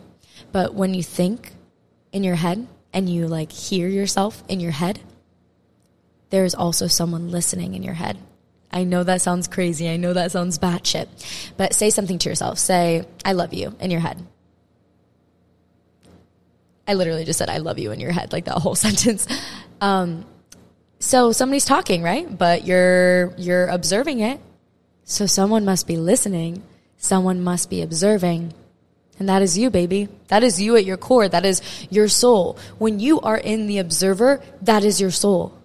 But 0.52 0.74
when 0.74 0.94
you 0.94 1.04
think 1.04 1.52
in 2.12 2.24
your 2.24 2.36
head 2.36 2.68
and 2.94 3.10
you 3.10 3.28
like 3.28 3.52
hear 3.52 3.88
yourself 3.88 4.44
in 4.48 4.60
your 4.60 4.72
head, 4.72 5.00
there 6.30 6.46
is 6.46 6.56
also 6.56 6.88
someone 6.88 7.32
listening 7.32 7.74
in 7.74 7.84
your 7.84 7.94
head. 7.94 8.18
I 8.72 8.84
know 8.84 9.04
that 9.04 9.22
sounds 9.22 9.48
crazy. 9.48 9.90
I 9.90 9.98
know 9.98 10.14
that 10.14 10.32
sounds 10.32 10.60
batshit. 10.60 11.08
But 11.56 11.74
say 11.74 11.90
something 11.90 12.20
to 12.20 12.30
yourself. 12.30 12.60
Say, 12.60 13.06
I 13.24 13.34
love 13.34 13.54
you 13.54 13.76
in 13.80 13.92
your 13.92 14.02
head. 14.02 14.26
I 16.88 16.94
literally 16.94 17.26
just 17.26 17.40
said, 17.40 17.50
I 17.50 17.58
love 17.58 17.80
you 17.80 17.92
in 17.92 18.00
your 18.00 18.12
head, 18.12 18.32
like 18.34 18.46
that 18.46 18.58
whole 18.58 18.76
sentence. 18.88 19.28
Um, 19.82 20.26
so 21.00 21.32
somebody's 21.32 21.66
talking, 21.66 22.02
right? 22.02 22.38
But 22.38 22.66
you're, 22.66 23.34
you're 23.38 23.68
observing 23.68 24.20
it. 24.20 24.40
So 25.10 25.26
someone 25.26 25.64
must 25.64 25.88
be 25.88 25.96
listening. 25.96 26.64
Someone 26.98 27.42
must 27.42 27.70
be 27.70 27.82
observing. 27.82 28.54
And 29.18 29.30
that 29.30 29.42
is 29.42 29.58
you, 29.58 29.70
baby. 29.70 30.10
That 30.28 30.44
is 30.44 30.62
you 30.62 30.76
at 30.76 30.84
your 30.84 30.98
core. 30.98 31.30
That 31.30 31.46
is 31.46 31.62
your 31.90 32.10
soul. 32.10 32.60
When 32.78 33.00
you 33.00 33.22
are 33.22 33.38
in 33.38 33.68
the 33.68 33.80
observer, 33.80 34.42
that 34.64 34.84
is 34.84 35.00
your 35.00 35.10
soul. 35.10 35.58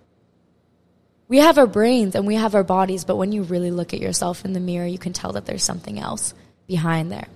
We 1.26 1.38
have 1.38 1.58
our 1.58 1.66
brains 1.66 2.14
and 2.14 2.24
we 2.24 2.36
have 2.36 2.54
our 2.54 2.62
bodies, 2.62 3.04
but 3.04 3.16
when 3.16 3.32
you 3.32 3.42
really 3.42 3.72
look 3.72 3.92
at 3.92 4.00
yourself 4.00 4.44
in 4.44 4.52
the 4.52 4.60
mirror, 4.60 4.86
you 4.86 4.98
can 4.98 5.12
tell 5.12 5.32
that 5.32 5.44
there's 5.44 5.64
something 5.64 5.98
else 5.98 6.34
behind 6.68 7.10
there. 7.10 7.26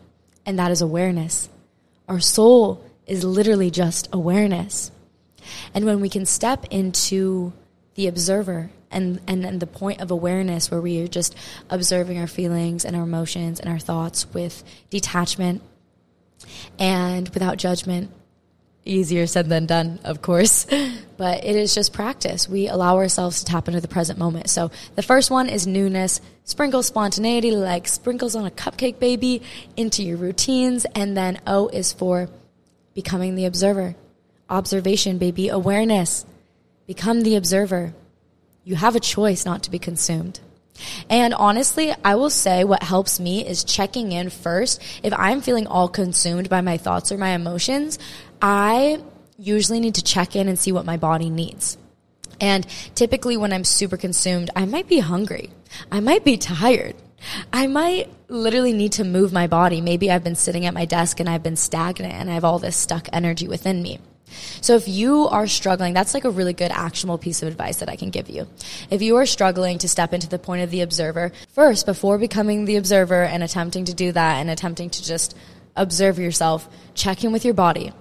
And 0.46 0.60
that 0.60 0.70
is 0.70 0.82
awareness. 0.82 1.48
Our 2.08 2.20
soul 2.20 2.84
is 3.08 3.24
literally 3.24 3.72
just 3.72 4.08
awareness. 4.12 4.92
And 5.74 5.84
when 5.84 6.00
we 6.00 6.08
can 6.08 6.24
step 6.24 6.66
into 6.70 7.52
the 7.96 8.06
observer 8.06 8.70
and, 8.90 9.20
and, 9.26 9.44
and 9.44 9.60
the 9.60 9.66
point 9.66 10.00
of 10.00 10.10
awareness 10.10 10.70
where 10.70 10.80
we 10.80 11.02
are 11.02 11.08
just 11.08 11.34
observing 11.70 12.18
our 12.18 12.26
feelings 12.26 12.84
and 12.84 12.96
our 12.96 13.02
emotions 13.02 13.60
and 13.60 13.68
our 13.68 13.78
thoughts 13.78 14.32
with 14.32 14.62
detachment 14.90 15.62
and 16.78 17.28
without 17.30 17.56
judgment, 17.56 18.10
easier 18.84 19.26
said 19.26 19.48
than 19.48 19.66
done, 19.66 19.98
of 20.04 20.22
course, 20.22 20.66
but 21.16 21.44
it 21.44 21.56
is 21.56 21.74
just 21.74 21.92
practice. 21.92 22.48
We 22.48 22.68
allow 22.68 22.96
ourselves 22.96 23.40
to 23.40 23.44
tap 23.44 23.68
into 23.68 23.80
the 23.80 23.88
present 23.88 24.18
moment. 24.18 24.48
So 24.48 24.70
the 24.94 25.02
first 25.02 25.30
one 25.30 25.48
is 25.48 25.66
newness. 25.66 26.20
Sprinkle 26.44 26.82
spontaneity 26.82 27.50
like 27.50 27.88
sprinkles 27.88 28.36
on 28.36 28.46
a 28.46 28.50
cupcake 28.50 28.98
baby 28.98 29.42
into 29.76 30.02
your 30.02 30.16
routines. 30.16 30.86
And 30.94 31.16
then 31.16 31.40
O 31.46 31.68
is 31.68 31.92
for 31.92 32.28
becoming 32.94 33.34
the 33.34 33.46
observer. 33.46 33.96
Observation, 34.48 35.18
baby. 35.18 35.48
Awareness. 35.48 36.24
Become 36.86 37.22
the 37.22 37.34
observer. 37.34 37.92
You 38.66 38.74
have 38.74 38.96
a 38.96 39.00
choice 39.00 39.44
not 39.46 39.62
to 39.62 39.70
be 39.70 39.78
consumed. 39.78 40.40
And 41.08 41.32
honestly, 41.32 41.94
I 42.04 42.16
will 42.16 42.30
say 42.30 42.64
what 42.64 42.82
helps 42.82 43.20
me 43.20 43.46
is 43.46 43.62
checking 43.62 44.10
in 44.10 44.28
first. 44.28 44.82
If 45.04 45.12
I'm 45.16 45.40
feeling 45.40 45.68
all 45.68 45.86
consumed 45.86 46.50
by 46.50 46.62
my 46.62 46.76
thoughts 46.76 47.12
or 47.12 47.16
my 47.16 47.28
emotions, 47.28 47.96
I 48.42 49.00
usually 49.38 49.78
need 49.78 49.94
to 49.94 50.02
check 50.02 50.34
in 50.34 50.48
and 50.48 50.58
see 50.58 50.72
what 50.72 50.84
my 50.84 50.96
body 50.96 51.30
needs. 51.30 51.78
And 52.40 52.66
typically 52.96 53.36
when 53.36 53.52
I'm 53.52 53.62
super 53.62 53.96
consumed, 53.96 54.50
I 54.56 54.66
might 54.66 54.88
be 54.88 54.98
hungry. 54.98 55.50
I 55.92 56.00
might 56.00 56.24
be 56.24 56.36
tired. 56.36 56.96
I 57.52 57.68
might 57.68 58.10
literally 58.26 58.72
need 58.72 58.90
to 58.94 59.04
move 59.04 59.32
my 59.32 59.46
body. 59.46 59.80
Maybe 59.80 60.10
I've 60.10 60.24
been 60.24 60.34
sitting 60.34 60.66
at 60.66 60.74
my 60.74 60.86
desk 60.86 61.20
and 61.20 61.28
I've 61.28 61.44
been 61.44 61.54
stagnant 61.54 62.14
and 62.14 62.28
I 62.28 62.34
have 62.34 62.44
all 62.44 62.58
this 62.58 62.76
stuck 62.76 63.08
energy 63.12 63.46
within 63.46 63.80
me. 63.80 64.00
So 64.60 64.76
if 64.76 64.88
you 64.88 65.28
are 65.28 65.46
struggling, 65.46 65.94
that's 65.94 66.14
like 66.14 66.24
a 66.24 66.30
really 66.30 66.52
good 66.52 66.70
actionable 66.70 67.18
piece 67.18 67.42
of 67.42 67.48
advice 67.48 67.76
that 67.78 67.88
I 67.88 67.96
can 67.96 68.10
give 68.10 68.28
you. 68.28 68.48
If 68.90 69.02
you 69.02 69.16
are 69.16 69.26
struggling 69.26 69.78
to 69.78 69.88
step 69.88 70.12
into 70.12 70.28
the 70.28 70.38
point 70.38 70.62
of 70.62 70.70
the 70.70 70.80
observer, 70.80 71.32
first, 71.50 71.86
before 71.86 72.18
becoming 72.18 72.64
the 72.64 72.76
observer 72.76 73.22
and 73.22 73.42
attempting 73.42 73.84
to 73.86 73.94
do 73.94 74.12
that 74.12 74.36
and 74.38 74.50
attempting 74.50 74.90
to 74.90 75.04
just 75.04 75.36
observe 75.76 76.18
yourself, 76.18 76.68
check 76.94 77.22
in 77.24 77.32
with 77.32 77.44
your 77.44 77.54
body. 77.54 77.92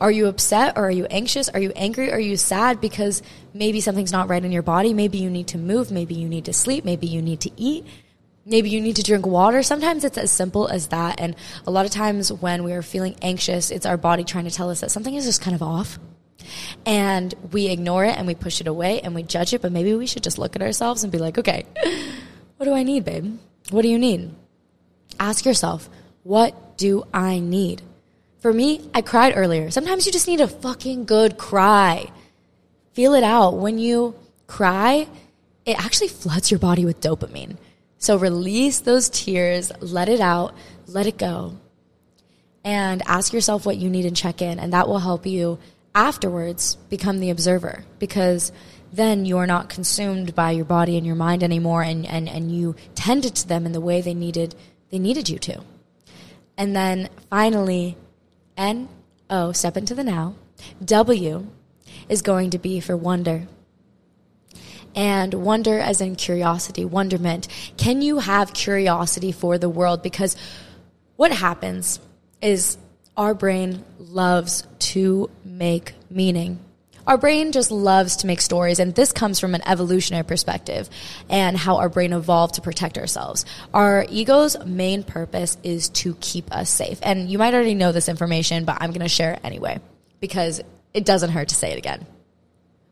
Are 0.00 0.10
you 0.10 0.26
upset 0.26 0.76
or 0.76 0.86
are 0.86 0.90
you 0.90 1.06
anxious? 1.06 1.48
Are 1.48 1.60
you 1.60 1.72
angry? 1.74 2.12
Are 2.12 2.20
you 2.20 2.36
sad 2.36 2.80
because 2.80 3.22
maybe 3.52 3.80
something's 3.80 4.12
not 4.12 4.28
right 4.28 4.44
in 4.44 4.52
your 4.52 4.62
body? 4.62 4.94
Maybe 4.94 5.18
you 5.18 5.30
need 5.30 5.48
to 5.48 5.58
move. 5.58 5.90
Maybe 5.90 6.14
you 6.14 6.28
need 6.28 6.44
to 6.46 6.52
sleep. 6.52 6.84
Maybe 6.84 7.06
you 7.06 7.20
need 7.20 7.40
to 7.40 7.50
eat. 7.56 7.86
Maybe 8.44 8.70
you 8.70 8.80
need 8.80 8.96
to 8.96 9.02
drink 9.02 9.24
water. 9.24 9.62
Sometimes 9.62 10.04
it's 10.04 10.18
as 10.18 10.30
simple 10.30 10.66
as 10.66 10.88
that. 10.88 11.20
And 11.20 11.36
a 11.66 11.70
lot 11.70 11.86
of 11.86 11.92
times 11.92 12.32
when 12.32 12.64
we 12.64 12.72
are 12.72 12.82
feeling 12.82 13.14
anxious, 13.22 13.70
it's 13.70 13.86
our 13.86 13.96
body 13.96 14.24
trying 14.24 14.44
to 14.44 14.50
tell 14.50 14.70
us 14.70 14.80
that 14.80 14.90
something 14.90 15.14
is 15.14 15.24
just 15.24 15.42
kind 15.42 15.54
of 15.54 15.62
off. 15.62 15.98
And 16.84 17.32
we 17.52 17.68
ignore 17.68 18.04
it 18.04 18.16
and 18.16 18.26
we 18.26 18.34
push 18.34 18.60
it 18.60 18.66
away 18.66 19.00
and 19.00 19.14
we 19.14 19.22
judge 19.22 19.54
it. 19.54 19.62
But 19.62 19.70
maybe 19.70 19.94
we 19.94 20.06
should 20.06 20.24
just 20.24 20.38
look 20.38 20.56
at 20.56 20.62
ourselves 20.62 21.04
and 21.04 21.12
be 21.12 21.18
like, 21.18 21.38
okay, 21.38 21.66
what 22.56 22.66
do 22.66 22.72
I 22.72 22.82
need, 22.82 23.04
babe? 23.04 23.38
What 23.70 23.82
do 23.82 23.88
you 23.88 23.98
need? 23.98 24.34
Ask 25.20 25.44
yourself, 25.44 25.88
what 26.24 26.76
do 26.76 27.04
I 27.14 27.38
need? 27.38 27.82
For 28.40 28.52
me, 28.52 28.90
I 28.92 29.02
cried 29.02 29.34
earlier. 29.36 29.70
Sometimes 29.70 30.04
you 30.04 30.10
just 30.10 30.26
need 30.26 30.40
a 30.40 30.48
fucking 30.48 31.04
good 31.04 31.38
cry. 31.38 32.10
Feel 32.92 33.14
it 33.14 33.22
out. 33.22 33.54
When 33.58 33.78
you 33.78 34.16
cry, 34.48 35.06
it 35.64 35.78
actually 35.78 36.08
floods 36.08 36.50
your 36.50 36.58
body 36.58 36.84
with 36.84 37.00
dopamine. 37.00 37.56
So 38.02 38.16
release 38.16 38.80
those 38.80 39.08
tears, 39.08 39.70
let 39.80 40.08
it 40.08 40.18
out, 40.18 40.56
let 40.88 41.06
it 41.06 41.16
go. 41.16 41.56
And 42.64 43.00
ask 43.06 43.32
yourself 43.32 43.64
what 43.64 43.76
you 43.76 43.88
need 43.90 44.06
and 44.06 44.16
check 44.16 44.42
in. 44.42 44.58
And 44.58 44.72
that 44.72 44.88
will 44.88 44.98
help 44.98 45.24
you 45.24 45.60
afterwards 45.94 46.74
become 46.90 47.20
the 47.20 47.30
observer 47.30 47.84
because 48.00 48.50
then 48.92 49.24
you 49.24 49.38
are 49.38 49.46
not 49.46 49.68
consumed 49.68 50.34
by 50.34 50.50
your 50.50 50.64
body 50.64 50.96
and 50.96 51.06
your 51.06 51.14
mind 51.14 51.44
anymore 51.44 51.84
and, 51.84 52.04
and, 52.04 52.28
and 52.28 52.50
you 52.50 52.74
tended 52.96 53.36
to 53.36 53.46
them 53.46 53.66
in 53.66 53.72
the 53.72 53.80
way 53.80 54.00
they 54.00 54.14
needed 54.14 54.56
they 54.90 54.98
needed 54.98 55.28
you 55.28 55.38
to. 55.38 55.62
And 56.58 56.74
then 56.74 57.08
finally, 57.30 57.96
N 58.56 58.88
O, 59.30 59.52
step 59.52 59.76
into 59.76 59.94
the 59.94 60.02
now. 60.02 60.34
W 60.84 61.46
is 62.08 62.20
going 62.20 62.50
to 62.50 62.58
be 62.58 62.80
for 62.80 62.96
wonder 62.96 63.46
and 64.94 65.34
wonder 65.34 65.78
as 65.78 66.00
in 66.00 66.16
curiosity, 66.16 66.84
wonderment. 66.84 67.48
Can 67.76 68.02
you 68.02 68.18
have 68.18 68.54
curiosity 68.54 69.32
for 69.32 69.58
the 69.58 69.68
world? 69.68 70.02
Because 70.02 70.36
what 71.16 71.32
happens 71.32 72.00
is 72.40 72.76
our 73.16 73.34
brain 73.34 73.84
loves 73.98 74.66
to 74.78 75.30
make 75.44 75.94
meaning. 76.10 76.58
Our 77.06 77.18
brain 77.18 77.50
just 77.50 77.72
loves 77.72 78.16
to 78.18 78.28
make 78.28 78.40
stories, 78.40 78.78
and 78.78 78.94
this 78.94 79.10
comes 79.10 79.40
from 79.40 79.56
an 79.56 79.62
evolutionary 79.66 80.24
perspective 80.24 80.88
and 81.28 81.56
how 81.56 81.78
our 81.78 81.88
brain 81.88 82.12
evolved 82.12 82.54
to 82.54 82.60
protect 82.60 82.96
ourselves. 82.96 83.44
Our 83.74 84.06
ego's 84.08 84.56
main 84.64 85.02
purpose 85.02 85.58
is 85.64 85.88
to 85.90 86.14
keep 86.20 86.54
us 86.54 86.70
safe. 86.70 87.00
And 87.02 87.28
you 87.28 87.38
might 87.38 87.54
already 87.54 87.74
know 87.74 87.90
this 87.90 88.08
information, 88.08 88.64
but 88.64 88.78
I'm 88.80 88.90
going 88.90 89.00
to 89.00 89.08
share 89.08 89.32
it 89.32 89.40
anyway 89.42 89.80
because 90.20 90.60
it 90.94 91.04
doesn't 91.04 91.30
hurt 91.30 91.48
to 91.48 91.56
say 91.56 91.72
it 91.72 91.78
again. 91.78 92.06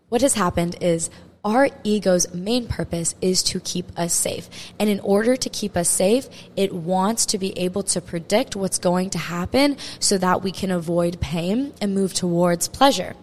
What 0.09 0.23
has 0.23 0.35
happened 0.35 0.77
is 0.81 1.09
our 1.45 1.71
ego's 1.85 2.33
main 2.35 2.67
purpose 2.67 3.15
is 3.21 3.43
to 3.43 3.61
keep 3.61 3.87
us 3.99 4.13
safe. 4.13 4.49
And 4.79 4.91
in 4.91 5.01
order 5.01 5.37
to 5.37 5.49
keep 5.49 5.77
us 5.77 5.89
safe, 5.89 6.29
it 6.57 6.73
wants 6.73 7.27
to 7.27 7.39
be 7.39 7.59
able 7.59 7.83
to 7.85 8.01
predict 8.01 8.57
what's 8.57 8.79
going 8.79 9.11
to 9.11 9.19
happen 9.19 9.77
so 9.99 10.19
that 10.19 10.43
we 10.43 10.53
can 10.53 10.71
avoid 10.71 11.21
pain 11.21 11.73
and 11.81 11.95
move 11.95 12.13
towards 12.13 12.69
pleasure. 12.69 13.15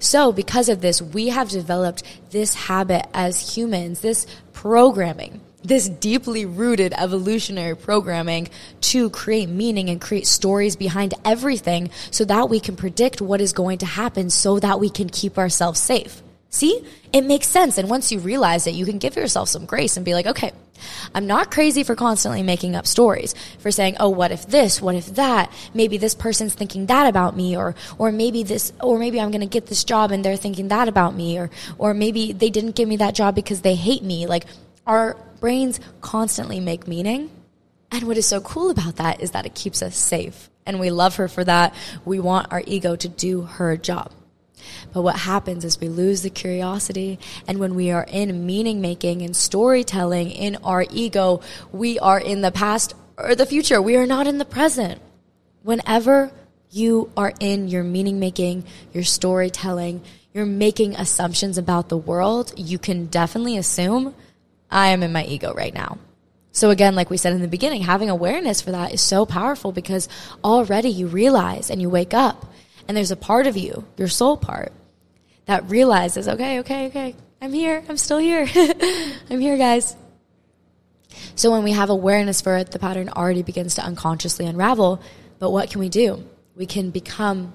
So 0.00 0.32
because 0.32 0.68
of 0.68 0.80
this, 0.80 1.00
we 1.00 1.28
have 1.28 1.48
developed 1.50 2.02
this 2.30 2.54
habit 2.54 3.06
as 3.14 3.54
humans, 3.54 4.00
this 4.00 4.26
programming, 4.52 5.40
this 5.62 5.88
deeply 5.88 6.44
rooted 6.44 6.92
evolutionary 6.94 7.76
programming 7.76 8.48
to 8.80 9.10
create 9.10 9.48
meaning 9.48 9.88
and 9.88 10.00
create 10.00 10.26
stories 10.26 10.74
behind 10.74 11.14
everything 11.24 11.90
so 12.10 12.24
that 12.24 12.48
we 12.48 12.58
can 12.58 12.74
predict 12.74 13.20
what 13.20 13.40
is 13.40 13.52
going 13.52 13.78
to 13.78 13.86
happen 13.86 14.30
so 14.30 14.58
that 14.58 14.80
we 14.80 14.90
can 14.90 15.08
keep 15.08 15.38
ourselves 15.38 15.78
safe. 15.78 16.22
See, 16.52 16.86
it 17.14 17.22
makes 17.22 17.48
sense. 17.48 17.78
And 17.78 17.88
once 17.88 18.12
you 18.12 18.18
realize 18.18 18.66
it, 18.66 18.74
you 18.74 18.84
can 18.84 18.98
give 18.98 19.16
yourself 19.16 19.48
some 19.48 19.64
grace 19.64 19.96
and 19.96 20.04
be 20.04 20.12
like, 20.12 20.26
okay, 20.26 20.52
I'm 21.14 21.26
not 21.26 21.50
crazy 21.50 21.82
for 21.82 21.96
constantly 21.96 22.42
making 22.42 22.76
up 22.76 22.86
stories, 22.86 23.34
for 23.58 23.70
saying, 23.70 23.96
oh, 23.98 24.10
what 24.10 24.32
if 24.32 24.46
this, 24.46 24.80
what 24.82 24.94
if 24.94 25.06
that? 25.14 25.50
Maybe 25.72 25.96
this 25.96 26.14
person's 26.14 26.52
thinking 26.52 26.86
that 26.86 27.06
about 27.06 27.34
me, 27.34 27.56
or, 27.56 27.74
or 27.96 28.12
maybe 28.12 28.42
this, 28.42 28.70
or 28.82 28.98
maybe 28.98 29.18
I'm 29.18 29.30
going 29.30 29.40
to 29.40 29.46
get 29.46 29.66
this 29.66 29.82
job 29.82 30.12
and 30.12 30.22
they're 30.22 30.36
thinking 30.36 30.68
that 30.68 30.88
about 30.88 31.14
me, 31.14 31.38
or, 31.38 31.48
or 31.78 31.94
maybe 31.94 32.32
they 32.32 32.50
didn't 32.50 32.76
give 32.76 32.86
me 32.86 32.96
that 32.98 33.14
job 33.14 33.34
because 33.34 33.62
they 33.62 33.74
hate 33.74 34.02
me. 34.02 34.26
Like, 34.26 34.44
our 34.86 35.16
brains 35.40 35.80
constantly 36.02 36.60
make 36.60 36.86
meaning. 36.86 37.30
And 37.90 38.06
what 38.06 38.18
is 38.18 38.26
so 38.26 38.42
cool 38.42 38.68
about 38.68 38.96
that 38.96 39.22
is 39.22 39.30
that 39.30 39.46
it 39.46 39.54
keeps 39.54 39.80
us 39.80 39.96
safe. 39.96 40.50
And 40.66 40.78
we 40.78 40.90
love 40.90 41.16
her 41.16 41.28
for 41.28 41.44
that. 41.44 41.74
We 42.04 42.20
want 42.20 42.52
our 42.52 42.62
ego 42.66 42.94
to 42.94 43.08
do 43.08 43.42
her 43.42 43.78
job. 43.78 44.12
But 44.92 45.02
what 45.02 45.16
happens 45.16 45.64
is 45.64 45.80
we 45.80 45.88
lose 45.88 46.22
the 46.22 46.30
curiosity. 46.30 47.18
And 47.46 47.58
when 47.58 47.74
we 47.74 47.90
are 47.90 48.06
in 48.08 48.46
meaning 48.46 48.80
making 48.80 49.22
and 49.22 49.36
storytelling 49.36 50.30
in 50.30 50.56
our 50.56 50.84
ego, 50.90 51.40
we 51.72 51.98
are 51.98 52.20
in 52.20 52.40
the 52.40 52.52
past 52.52 52.94
or 53.16 53.34
the 53.34 53.46
future. 53.46 53.80
We 53.80 53.96
are 53.96 54.06
not 54.06 54.26
in 54.26 54.38
the 54.38 54.44
present. 54.44 55.00
Whenever 55.62 56.32
you 56.70 57.10
are 57.16 57.32
in 57.38 57.68
your 57.68 57.84
meaning 57.84 58.18
making, 58.18 58.64
your 58.92 59.04
storytelling, 59.04 60.02
you're 60.32 60.46
making 60.46 60.96
assumptions 60.96 61.58
about 61.58 61.88
the 61.88 61.96
world, 61.96 62.52
you 62.56 62.78
can 62.78 63.06
definitely 63.06 63.56
assume 63.56 64.14
I 64.70 64.88
am 64.88 65.02
in 65.02 65.12
my 65.12 65.24
ego 65.24 65.52
right 65.52 65.74
now. 65.74 65.98
So 66.52 66.70
again, 66.70 66.94
like 66.94 67.10
we 67.10 67.16
said 67.16 67.32
in 67.32 67.40
the 67.40 67.48
beginning, 67.48 67.82
having 67.82 68.10
awareness 68.10 68.60
for 68.60 68.72
that 68.72 68.92
is 68.92 69.00
so 69.00 69.24
powerful 69.24 69.72
because 69.72 70.08
already 70.44 70.90
you 70.90 71.06
realize 71.06 71.70
and 71.70 71.80
you 71.80 71.88
wake 71.88 72.14
up 72.14 72.46
and 72.88 72.96
there's 72.96 73.10
a 73.10 73.16
part 73.16 73.46
of 73.46 73.56
you, 73.56 73.84
your 73.96 74.08
soul 74.08 74.36
part, 74.36 74.72
that 75.46 75.68
realizes, 75.68 76.28
okay, 76.28 76.60
okay, 76.60 76.86
okay, 76.86 77.16
I'm 77.42 77.52
here. 77.52 77.82
I'm 77.88 77.96
still 77.96 78.18
here. 78.18 78.46
I'm 79.30 79.40
here, 79.40 79.56
guys. 79.58 79.96
So 81.34 81.50
when 81.50 81.64
we 81.64 81.72
have 81.72 81.90
awareness 81.90 82.40
for 82.40 82.56
it, 82.56 82.70
the 82.70 82.78
pattern 82.78 83.08
already 83.08 83.42
begins 83.42 83.74
to 83.74 83.82
unconsciously 83.82 84.46
unravel. 84.46 85.02
But 85.40 85.50
what 85.50 85.68
can 85.68 85.80
we 85.80 85.88
do? 85.88 86.24
We 86.54 86.66
can 86.66 86.90
become 86.90 87.52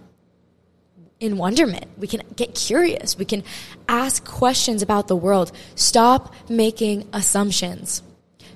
in 1.22 1.38
wonderment. 1.38 1.86
We 1.98 2.08
can 2.08 2.22
get 2.36 2.54
curious. 2.54 3.18
We 3.18 3.24
can 3.24 3.46
ask 3.88 4.26
questions 4.26 4.82
about 4.82 5.08
the 5.08 5.16
world. 5.16 5.54
Stop 5.76 6.34
making 6.50 7.08
assumptions. 7.13 8.04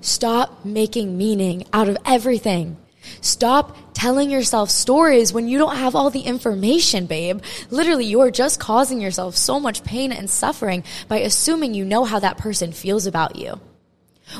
Stop 0.01 0.65
making 0.65 1.17
meaning 1.17 1.65
out 1.71 1.87
of 1.87 1.97
everything. 2.05 2.75
Stop 3.21 3.75
telling 3.93 4.29
yourself 4.29 4.69
stories 4.69 5.33
when 5.33 5.47
you 5.47 5.57
don't 5.57 5.75
have 5.75 5.95
all 5.95 6.09
the 6.09 6.21
information, 6.21 7.05
babe. 7.05 7.41
Literally, 7.69 8.05
you 8.05 8.21
are 8.21 8.31
just 8.31 8.59
causing 8.59 9.01
yourself 9.01 9.35
so 9.35 9.59
much 9.59 9.83
pain 9.83 10.11
and 10.11 10.29
suffering 10.29 10.83
by 11.07 11.19
assuming 11.19 11.73
you 11.73 11.85
know 11.85 12.03
how 12.03 12.19
that 12.19 12.37
person 12.37 12.71
feels 12.71 13.05
about 13.07 13.35
you. 13.35 13.59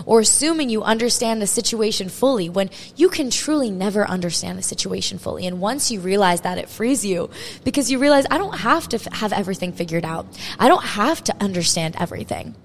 Or 0.05 0.21
assuming 0.21 0.69
you 0.69 0.83
understand 0.83 1.41
the 1.41 1.47
situation 1.47 2.07
fully 2.07 2.49
when 2.49 2.69
you 2.95 3.09
can 3.09 3.29
truly 3.29 3.69
never 3.69 4.07
understand 4.07 4.57
the 4.57 4.63
situation 4.63 5.17
fully. 5.17 5.45
And 5.45 5.59
once 5.59 5.91
you 5.91 5.99
realize 5.99 6.41
that, 6.41 6.57
it 6.57 6.69
frees 6.69 7.05
you 7.05 7.29
because 7.65 7.91
you 7.91 7.99
realize 7.99 8.25
I 8.31 8.37
don't 8.37 8.59
have 8.59 8.87
to 8.89 8.97
f- 8.97 9.11
have 9.13 9.33
everything 9.33 9.73
figured 9.73 10.05
out. 10.05 10.27
I 10.57 10.69
don't 10.69 10.83
have 10.83 11.23
to 11.25 11.35
understand 11.43 11.97
everything. 11.99 12.55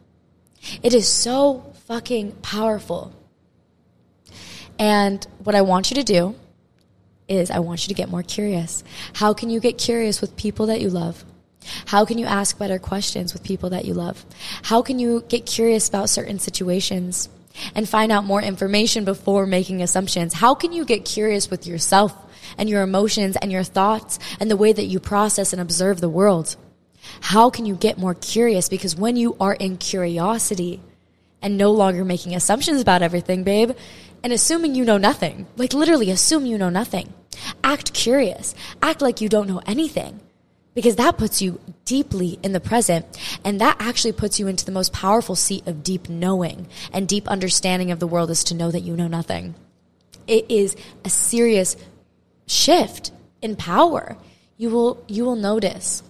It 0.82 0.94
is 0.94 1.08
so 1.08 1.72
fucking 1.86 2.32
powerful. 2.42 3.12
And 4.78 5.26
what 5.42 5.54
I 5.54 5.62
want 5.62 5.90
you 5.90 5.96
to 5.96 6.02
do 6.02 6.34
is 7.28 7.50
I 7.50 7.58
want 7.58 7.84
you 7.84 7.88
to 7.88 7.94
get 7.94 8.08
more 8.08 8.22
curious. 8.22 8.84
How 9.14 9.32
can 9.34 9.50
you 9.50 9.60
get 9.60 9.78
curious 9.78 10.20
with 10.20 10.36
people 10.36 10.66
that 10.66 10.80
you 10.80 10.90
love? 10.90 11.24
How 11.86 12.04
can 12.04 12.18
you 12.18 12.26
ask 12.26 12.58
better 12.58 12.78
questions 12.78 13.32
with 13.32 13.42
people 13.42 13.70
that 13.70 13.84
you 13.84 13.94
love? 13.94 14.24
How 14.62 14.82
can 14.82 14.98
you 14.98 15.24
get 15.28 15.46
curious 15.46 15.88
about 15.88 16.10
certain 16.10 16.38
situations 16.38 17.28
and 17.74 17.88
find 17.88 18.12
out 18.12 18.24
more 18.24 18.42
information 18.42 19.04
before 19.04 19.46
making 19.46 19.82
assumptions? 19.82 20.34
How 20.34 20.54
can 20.54 20.72
you 20.72 20.84
get 20.84 21.04
curious 21.04 21.50
with 21.50 21.66
yourself 21.66 22.14
and 22.56 22.68
your 22.68 22.82
emotions 22.82 23.36
and 23.36 23.50
your 23.50 23.64
thoughts 23.64 24.18
and 24.38 24.50
the 24.50 24.56
way 24.56 24.72
that 24.72 24.84
you 24.84 25.00
process 25.00 25.52
and 25.52 25.60
observe 25.60 26.00
the 26.00 26.08
world? 26.08 26.56
How 27.20 27.50
can 27.50 27.66
you 27.66 27.74
get 27.74 27.98
more 27.98 28.14
curious? 28.14 28.68
Because 28.68 28.96
when 28.96 29.16
you 29.16 29.36
are 29.40 29.54
in 29.54 29.76
curiosity 29.78 30.80
and 31.42 31.56
no 31.56 31.70
longer 31.70 32.04
making 32.04 32.34
assumptions 32.34 32.80
about 32.80 33.02
everything, 33.02 33.44
babe, 33.44 33.72
and 34.26 34.32
assuming 34.32 34.74
you 34.74 34.84
know 34.84 34.98
nothing. 34.98 35.46
Like 35.56 35.72
literally 35.72 36.10
assume 36.10 36.46
you 36.46 36.58
know 36.58 36.68
nothing. 36.68 37.14
Act 37.62 37.92
curious. 37.92 38.56
Act 38.82 39.00
like 39.00 39.20
you 39.20 39.28
don't 39.28 39.46
know 39.46 39.62
anything 39.66 40.18
because 40.74 40.96
that 40.96 41.16
puts 41.16 41.40
you 41.40 41.60
deeply 41.84 42.36
in 42.42 42.52
the 42.52 42.58
present 42.58 43.06
and 43.44 43.60
that 43.60 43.76
actually 43.78 44.10
puts 44.10 44.40
you 44.40 44.48
into 44.48 44.64
the 44.64 44.72
most 44.72 44.92
powerful 44.92 45.36
seat 45.36 45.64
of 45.68 45.84
deep 45.84 46.08
knowing 46.08 46.66
and 46.92 47.06
deep 47.06 47.28
understanding 47.28 47.92
of 47.92 48.00
the 48.00 48.06
world 48.08 48.28
is 48.28 48.42
to 48.42 48.56
know 48.56 48.68
that 48.72 48.80
you 48.80 48.96
know 48.96 49.06
nothing. 49.06 49.54
It 50.26 50.50
is 50.50 50.74
a 51.04 51.08
serious 51.08 51.76
shift 52.48 53.12
in 53.40 53.54
power. 53.54 54.16
You 54.56 54.70
will, 54.70 55.04
you 55.06 55.24
will 55.24 55.36
notice 55.36 56.02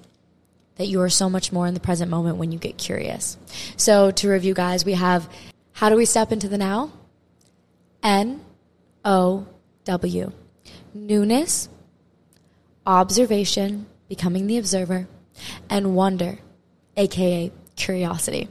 that 0.77 0.87
you 0.87 1.03
are 1.03 1.11
so 1.11 1.29
much 1.29 1.53
more 1.53 1.67
in 1.67 1.75
the 1.75 1.81
present 1.81 2.11
moment 2.11 2.39
when 2.39 2.51
you 2.51 2.59
get 2.59 2.79
curious. 2.79 3.37
So 3.77 4.11
to 4.11 4.31
review 4.31 4.55
guys, 4.55 4.87
we 4.87 4.95
have 4.95 5.29
how 5.73 5.91
do 5.91 5.97
we 5.97 6.07
step 6.07 6.33
into 6.33 6.49
the 6.49 6.57
now? 6.57 6.93
N 8.03 8.41
O 9.05 9.47
W. 9.85 10.33
Newness, 10.95 11.69
observation, 12.87 13.87
becoming 14.09 14.47
the 14.47 14.59
observer, 14.59 15.07
and 15.69 15.95
wonder, 15.95 16.39
aka 16.97 17.53
curiosity. 17.77 18.49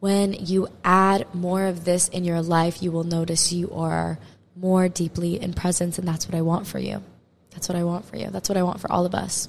When 0.00 0.32
you 0.32 0.68
add 0.84 1.26
more 1.34 1.64
of 1.64 1.84
this 1.84 2.08
in 2.08 2.24
your 2.24 2.40
life, 2.40 2.82
you 2.82 2.92
will 2.92 3.04
notice 3.04 3.52
you 3.52 3.70
are 3.72 4.18
more 4.54 4.88
deeply 4.88 5.40
in 5.40 5.52
presence, 5.54 5.98
and 5.98 6.06
that's 6.06 6.26
what 6.26 6.36
I 6.36 6.42
want 6.42 6.66
for 6.66 6.78
you. 6.78 7.02
That's 7.50 7.68
what 7.68 7.76
I 7.76 7.84
want 7.84 8.04
for 8.04 8.16
you. 8.16 8.28
That's 8.30 8.48
what 8.48 8.56
I 8.56 8.62
want 8.62 8.80
for 8.80 8.90
all 8.90 9.06
of 9.06 9.14
us. 9.14 9.48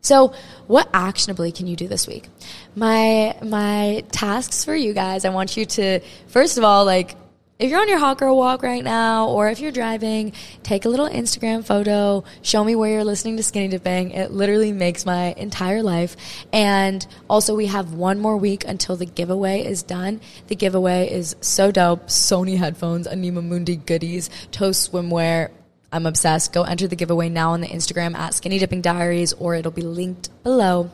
So, 0.00 0.32
what 0.66 0.88
actionably 0.92 1.52
can 1.52 1.66
you 1.66 1.76
do 1.76 1.88
this 1.88 2.06
week? 2.06 2.28
My 2.74 3.36
my 3.42 4.04
tasks 4.12 4.64
for 4.64 4.74
you 4.74 4.92
guys, 4.92 5.24
I 5.24 5.30
want 5.30 5.56
you 5.56 5.66
to 5.66 6.00
first 6.28 6.56
of 6.56 6.64
all 6.64 6.84
like 6.84 7.16
if 7.58 7.70
you're 7.70 7.80
on 7.80 7.88
your 7.88 7.98
hot 7.98 8.18
girl 8.18 8.36
walk 8.36 8.62
right 8.62 8.84
now, 8.84 9.28
or 9.28 9.48
if 9.50 9.58
you're 9.58 9.72
driving, 9.72 10.32
take 10.62 10.84
a 10.84 10.88
little 10.88 11.08
Instagram 11.08 11.64
photo, 11.64 12.22
show 12.40 12.62
me 12.62 12.76
where 12.76 12.92
you're 12.92 13.04
listening 13.04 13.36
to 13.36 13.42
Skinny 13.42 13.66
Dipping. 13.66 14.12
It 14.12 14.30
literally 14.30 14.70
makes 14.70 15.04
my 15.04 15.34
entire 15.36 15.82
life. 15.82 16.16
And 16.52 17.04
also, 17.28 17.56
we 17.56 17.66
have 17.66 17.94
one 17.94 18.20
more 18.20 18.36
week 18.36 18.64
until 18.64 18.94
the 18.94 19.06
giveaway 19.06 19.64
is 19.64 19.82
done. 19.82 20.20
The 20.46 20.54
giveaway 20.54 21.10
is 21.10 21.34
so 21.40 21.72
dope. 21.72 22.06
Sony 22.06 22.56
headphones, 22.56 23.08
Anima 23.08 23.42
Mundi 23.42 23.74
goodies, 23.74 24.30
Toast 24.52 24.92
swimwear. 24.92 25.50
I'm 25.90 26.06
obsessed. 26.06 26.52
Go 26.52 26.62
enter 26.62 26.86
the 26.86 26.96
giveaway 26.96 27.28
now 27.28 27.52
on 27.52 27.60
the 27.60 27.68
Instagram 27.68 28.14
at 28.14 28.34
Skinny 28.34 28.58
Dipping 28.58 28.82
Diaries, 28.82 29.32
or 29.32 29.56
it'll 29.56 29.72
be 29.72 29.82
linked 29.82 30.30
below. 30.44 30.90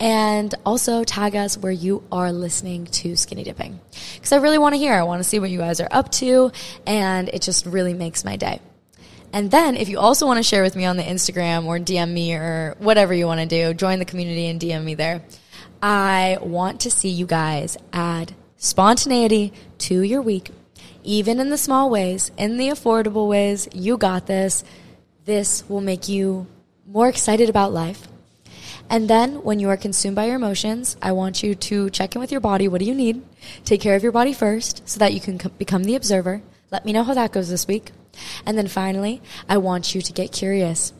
And 0.00 0.54
also 0.64 1.04
tag 1.04 1.36
us 1.36 1.58
where 1.58 1.70
you 1.70 2.02
are 2.10 2.32
listening 2.32 2.86
to 2.86 3.16
Skinny 3.16 3.44
Dipping. 3.44 3.78
Because 4.14 4.32
I 4.32 4.36
really 4.36 4.56
want 4.56 4.74
to 4.74 4.78
hear. 4.78 4.94
I 4.94 5.02
want 5.02 5.22
to 5.22 5.28
see 5.28 5.38
what 5.38 5.50
you 5.50 5.58
guys 5.58 5.78
are 5.78 5.88
up 5.90 6.10
to. 6.12 6.52
And 6.86 7.28
it 7.28 7.42
just 7.42 7.66
really 7.66 7.92
makes 7.92 8.24
my 8.24 8.36
day. 8.36 8.60
And 9.32 9.50
then 9.50 9.76
if 9.76 9.90
you 9.90 9.98
also 9.98 10.26
want 10.26 10.38
to 10.38 10.42
share 10.42 10.62
with 10.62 10.74
me 10.74 10.86
on 10.86 10.96
the 10.96 11.02
Instagram 11.02 11.66
or 11.66 11.78
DM 11.78 12.12
me 12.12 12.34
or 12.34 12.76
whatever 12.78 13.12
you 13.12 13.26
want 13.26 13.40
to 13.40 13.46
do, 13.46 13.74
join 13.74 13.98
the 13.98 14.06
community 14.06 14.46
and 14.46 14.58
DM 14.58 14.84
me 14.84 14.94
there. 14.94 15.22
I 15.82 16.38
want 16.40 16.80
to 16.80 16.90
see 16.90 17.10
you 17.10 17.26
guys 17.26 17.76
add 17.92 18.34
spontaneity 18.56 19.52
to 19.78 20.02
your 20.02 20.22
week, 20.22 20.50
even 21.04 21.40
in 21.40 21.50
the 21.50 21.58
small 21.58 21.90
ways, 21.90 22.32
in 22.36 22.56
the 22.56 22.68
affordable 22.68 23.28
ways. 23.28 23.68
You 23.72 23.98
got 23.98 24.26
this. 24.26 24.64
This 25.26 25.68
will 25.68 25.80
make 25.80 26.08
you 26.08 26.46
more 26.86 27.08
excited 27.08 27.48
about 27.48 27.72
life 27.72 28.08
and 28.90 29.08
then 29.08 29.42
when 29.42 29.60
you 29.60 29.68
are 29.70 29.76
consumed 29.76 30.16
by 30.16 30.26
your 30.26 30.34
emotions, 30.34 30.96
I 31.00 31.12
want 31.12 31.42
you 31.44 31.54
to 31.54 31.90
check 31.90 32.16
in 32.16 32.20
with 32.20 32.32
your 32.32 32.40
body. 32.40 32.66
What 32.66 32.80
do 32.80 32.84
you 32.84 32.94
need? 32.94 33.22
Take 33.64 33.80
care 33.80 33.94
of 33.94 34.02
your 34.02 34.10
body 34.10 34.32
first 34.32 34.86
so 34.88 34.98
that 34.98 35.14
you 35.14 35.20
can 35.20 35.38
become 35.58 35.84
the 35.84 35.94
observer. 35.94 36.42
Let 36.72 36.84
me 36.84 36.92
know 36.92 37.04
how 37.04 37.14
that 37.14 37.32
goes 37.32 37.48
this 37.48 37.68
week. 37.68 37.92
And 38.44 38.58
then 38.58 38.66
finally, 38.66 39.22
I 39.48 39.58
want 39.58 39.94
you 39.94 40.02
to 40.02 40.12
get 40.12 40.32
curious. 40.32 40.92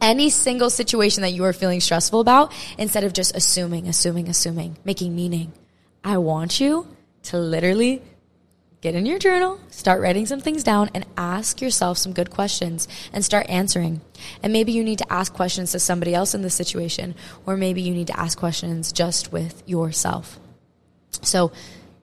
Any 0.00 0.30
single 0.30 0.70
situation 0.70 1.22
that 1.22 1.32
you 1.32 1.44
are 1.44 1.52
feeling 1.52 1.80
stressful 1.80 2.20
about, 2.20 2.52
instead 2.78 3.04
of 3.04 3.12
just 3.12 3.36
assuming, 3.36 3.88
assuming, 3.88 4.28
assuming, 4.28 4.76
making 4.84 5.14
meaning, 5.14 5.52
I 6.04 6.18
want 6.18 6.60
you 6.60 6.86
to 7.24 7.38
literally 7.38 8.02
get 8.82 8.96
in 8.96 9.06
your 9.06 9.18
journal, 9.18 9.60
start 9.70 10.02
writing 10.02 10.26
some 10.26 10.40
things 10.40 10.64
down, 10.64 10.90
and 10.92 11.06
ask 11.16 11.62
yourself 11.62 11.96
some 11.96 12.12
good 12.12 12.30
questions 12.30 12.88
and 13.12 13.24
start 13.24 13.48
answering. 13.48 14.00
And 14.42 14.52
maybe 14.52 14.72
you 14.72 14.82
need 14.82 14.98
to 14.98 15.10
ask 15.10 15.32
questions 15.32 15.70
to 15.72 15.78
somebody 15.78 16.14
else 16.14 16.34
in 16.34 16.42
the 16.42 16.50
situation, 16.50 17.14
or 17.46 17.56
maybe 17.56 17.80
you 17.80 17.94
need 17.94 18.08
to 18.08 18.20
ask 18.20 18.36
questions 18.36 18.92
just 18.92 19.32
with 19.32 19.62
yourself. 19.66 20.38
So, 21.22 21.52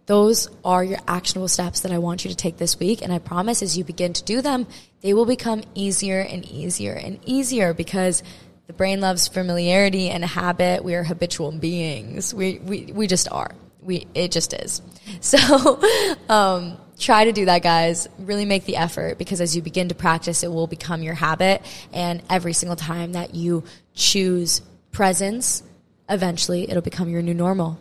those 0.05 0.49
are 0.65 0.83
your 0.83 0.97
actionable 1.07 1.49
steps 1.49 1.81
that 1.81 1.91
I 1.91 1.99
want 1.99 2.25
you 2.25 2.31
to 2.31 2.35
take 2.35 2.57
this 2.57 2.79
week. 2.79 3.03
And 3.03 3.13
I 3.13 3.19
promise 3.19 3.61
as 3.61 3.77
you 3.77 3.83
begin 3.83 4.13
to 4.13 4.23
do 4.23 4.41
them, 4.41 4.65
they 5.01 5.13
will 5.13 5.27
become 5.27 5.61
easier 5.75 6.19
and 6.21 6.43
easier 6.45 6.93
and 6.93 7.19
easier 7.25 7.75
because 7.75 8.23
the 8.65 8.73
brain 8.73 9.01
loves 9.01 9.27
familiarity 9.27 10.09
and 10.09 10.25
habit. 10.25 10.83
We 10.83 10.95
are 10.95 11.03
habitual 11.03 11.51
beings. 11.51 12.33
We, 12.33 12.57
we, 12.57 12.91
we 12.91 13.05
just 13.05 13.31
are. 13.31 13.51
We 13.81 14.07
it 14.13 14.31
just 14.31 14.53
is. 14.53 14.81
So 15.21 15.81
um, 16.29 16.77
try 16.99 17.25
to 17.25 17.31
do 17.31 17.45
that, 17.45 17.63
guys. 17.63 18.07
Really 18.19 18.45
make 18.45 18.65
the 18.65 18.77
effort 18.77 19.17
because 19.17 19.41
as 19.41 19.55
you 19.55 19.61
begin 19.61 19.89
to 19.89 19.95
practice, 19.95 20.43
it 20.43 20.51
will 20.51 20.67
become 20.67 21.01
your 21.01 21.15
habit. 21.15 21.63
And 21.91 22.21
every 22.29 22.53
single 22.53 22.75
time 22.75 23.13
that 23.13 23.33
you 23.33 23.63
choose 23.95 24.61
presence, 24.91 25.63
eventually 26.07 26.69
it'll 26.69 26.83
become 26.83 27.09
your 27.09 27.21
new 27.21 27.33
normal. 27.33 27.79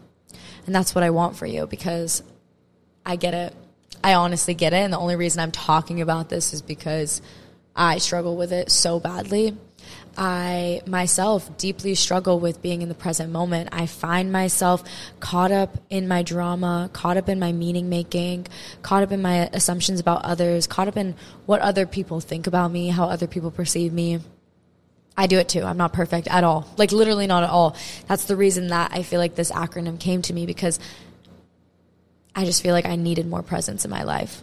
And 0.66 0.74
that's 0.74 0.94
what 0.94 1.04
I 1.04 1.10
want 1.10 1.36
for 1.36 1.46
you 1.46 1.66
because 1.66 2.22
I 3.04 3.16
get 3.16 3.34
it. 3.34 3.54
I 4.02 4.14
honestly 4.14 4.54
get 4.54 4.72
it. 4.72 4.76
And 4.76 4.92
the 4.92 4.98
only 4.98 5.16
reason 5.16 5.40
I'm 5.40 5.52
talking 5.52 6.00
about 6.00 6.28
this 6.28 6.52
is 6.52 6.62
because 6.62 7.20
I 7.74 7.98
struggle 7.98 8.36
with 8.36 8.52
it 8.52 8.70
so 8.70 9.00
badly. 9.00 9.56
I 10.18 10.82
myself 10.84 11.56
deeply 11.58 11.94
struggle 11.94 12.40
with 12.40 12.60
being 12.60 12.82
in 12.82 12.88
the 12.88 12.94
present 12.94 13.30
moment. 13.30 13.68
I 13.70 13.86
find 13.86 14.32
myself 14.32 14.82
caught 15.20 15.52
up 15.52 15.78
in 15.88 16.08
my 16.08 16.24
drama, 16.24 16.90
caught 16.92 17.16
up 17.16 17.28
in 17.28 17.38
my 17.38 17.52
meaning 17.52 17.88
making, 17.88 18.48
caught 18.82 19.04
up 19.04 19.12
in 19.12 19.22
my 19.22 19.48
assumptions 19.52 20.00
about 20.00 20.24
others, 20.24 20.66
caught 20.66 20.88
up 20.88 20.96
in 20.96 21.14
what 21.46 21.60
other 21.60 21.86
people 21.86 22.18
think 22.18 22.48
about 22.48 22.72
me, 22.72 22.88
how 22.88 23.04
other 23.04 23.28
people 23.28 23.52
perceive 23.52 23.92
me. 23.92 24.18
I 25.16 25.28
do 25.28 25.38
it 25.38 25.48
too. 25.48 25.62
I'm 25.62 25.76
not 25.76 25.92
perfect 25.92 26.26
at 26.26 26.42
all. 26.42 26.66
Like 26.76 26.90
literally 26.90 27.28
not 27.28 27.44
at 27.44 27.50
all. 27.50 27.76
That's 28.08 28.24
the 28.24 28.36
reason 28.36 28.68
that 28.68 28.90
I 28.92 29.04
feel 29.04 29.20
like 29.20 29.36
this 29.36 29.52
acronym 29.52 30.00
came 30.00 30.22
to 30.22 30.32
me 30.32 30.46
because 30.46 30.80
I 32.34 32.44
just 32.44 32.60
feel 32.60 32.72
like 32.72 32.86
I 32.86 32.96
needed 32.96 33.28
more 33.28 33.42
presence 33.42 33.84
in 33.84 33.90
my 33.90 34.02
life 34.02 34.42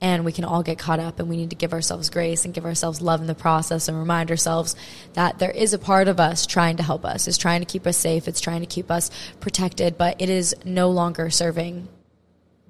and 0.00 0.24
we 0.24 0.32
can 0.32 0.44
all 0.44 0.62
get 0.62 0.78
caught 0.78 1.00
up 1.00 1.18
and 1.18 1.28
we 1.28 1.36
need 1.36 1.50
to 1.50 1.56
give 1.56 1.72
ourselves 1.72 2.10
grace 2.10 2.44
and 2.44 2.54
give 2.54 2.64
ourselves 2.64 3.00
love 3.00 3.20
in 3.20 3.26
the 3.26 3.34
process 3.34 3.88
and 3.88 3.98
remind 3.98 4.30
ourselves 4.30 4.76
that 5.14 5.38
there 5.38 5.50
is 5.50 5.74
a 5.74 5.78
part 5.78 6.08
of 6.08 6.20
us 6.20 6.46
trying 6.46 6.76
to 6.76 6.82
help 6.82 7.04
us. 7.04 7.26
It's 7.26 7.38
trying 7.38 7.60
to 7.60 7.66
keep 7.66 7.86
us 7.86 7.96
safe. 7.96 8.28
It's 8.28 8.40
trying 8.40 8.60
to 8.60 8.66
keep 8.66 8.90
us 8.90 9.10
protected 9.40 9.98
but 9.98 10.20
it 10.20 10.30
is 10.30 10.54
no 10.64 10.90
longer 10.90 11.30
serving 11.30 11.88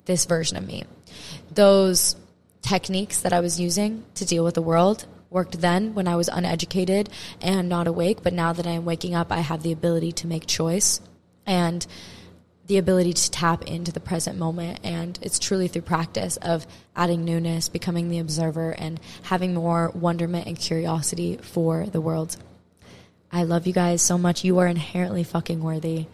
this 0.06 0.24
version 0.24 0.56
of 0.56 0.66
me. 0.66 0.84
Those 1.52 2.16
techniques 2.62 3.20
that 3.20 3.32
i 3.32 3.40
was 3.40 3.60
using 3.60 4.04
to 4.14 4.26
deal 4.26 4.44
with 4.44 4.54
the 4.54 4.62
world 4.62 5.06
worked 5.30 5.60
then 5.60 5.94
when 5.94 6.08
i 6.08 6.16
was 6.16 6.28
uneducated 6.28 7.08
and 7.40 7.68
not 7.68 7.86
awake 7.86 8.18
but 8.22 8.32
now 8.32 8.52
that 8.52 8.66
i 8.66 8.72
am 8.72 8.84
waking 8.84 9.14
up 9.14 9.30
i 9.30 9.38
have 9.38 9.62
the 9.62 9.72
ability 9.72 10.12
to 10.12 10.26
make 10.26 10.46
choice. 10.46 11.00
And 11.46 11.86
the 12.68 12.78
ability 12.78 13.12
to 13.14 13.30
tap 13.30 13.64
into 13.64 13.90
the 13.90 14.00
present 14.00 14.38
moment. 14.38 14.80
And 14.84 15.18
it's 15.20 15.38
truly 15.38 15.68
through 15.68 15.82
practice 15.82 16.36
of 16.38 16.66
adding 16.94 17.24
newness, 17.24 17.68
becoming 17.68 18.08
the 18.08 18.18
observer, 18.20 18.70
and 18.70 19.00
having 19.22 19.54
more 19.54 19.90
wonderment 19.94 20.46
and 20.46 20.56
curiosity 20.56 21.38
for 21.38 21.86
the 21.86 22.00
world. 22.00 22.36
I 23.32 23.42
love 23.42 23.66
you 23.66 23.72
guys 23.72 24.00
so 24.00 24.16
much. 24.16 24.44
You 24.44 24.58
are 24.58 24.66
inherently 24.66 25.24
fucking 25.24 25.62
worthy. 25.62 26.06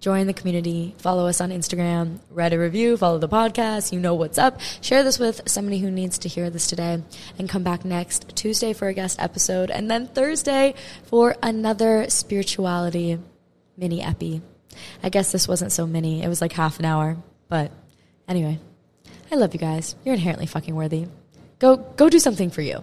Join 0.00 0.26
the 0.26 0.34
community, 0.34 0.96
follow 0.98 1.28
us 1.28 1.40
on 1.40 1.50
Instagram, 1.50 2.18
write 2.28 2.52
a 2.52 2.58
review, 2.58 2.96
follow 2.96 3.18
the 3.18 3.28
podcast. 3.28 3.92
You 3.92 4.00
know 4.00 4.14
what's 4.14 4.36
up. 4.36 4.60
Share 4.80 5.04
this 5.04 5.16
with 5.16 5.42
somebody 5.46 5.78
who 5.78 5.92
needs 5.92 6.18
to 6.18 6.28
hear 6.28 6.50
this 6.50 6.66
today. 6.66 7.00
And 7.38 7.48
come 7.48 7.62
back 7.62 7.84
next 7.84 8.34
Tuesday 8.34 8.72
for 8.72 8.88
a 8.88 8.94
guest 8.94 9.22
episode, 9.22 9.70
and 9.70 9.88
then 9.88 10.08
Thursday 10.08 10.74
for 11.04 11.36
another 11.40 12.10
spirituality 12.10 13.20
mini 13.76 14.02
epi. 14.02 14.42
I 15.02 15.08
guess 15.08 15.32
this 15.32 15.48
wasn't 15.48 15.72
so 15.72 15.86
many. 15.86 16.22
It 16.22 16.28
was 16.28 16.40
like 16.40 16.52
half 16.52 16.78
an 16.78 16.84
hour. 16.84 17.16
But 17.48 17.70
anyway, 18.28 18.58
I 19.30 19.36
love 19.36 19.54
you 19.54 19.60
guys. 19.60 19.94
You're 20.04 20.14
inherently 20.14 20.46
fucking 20.46 20.74
worthy. 20.74 21.06
Go 21.58 21.76
go 21.76 22.08
do 22.08 22.18
something 22.18 22.50
for 22.50 22.62
you. 22.62 22.82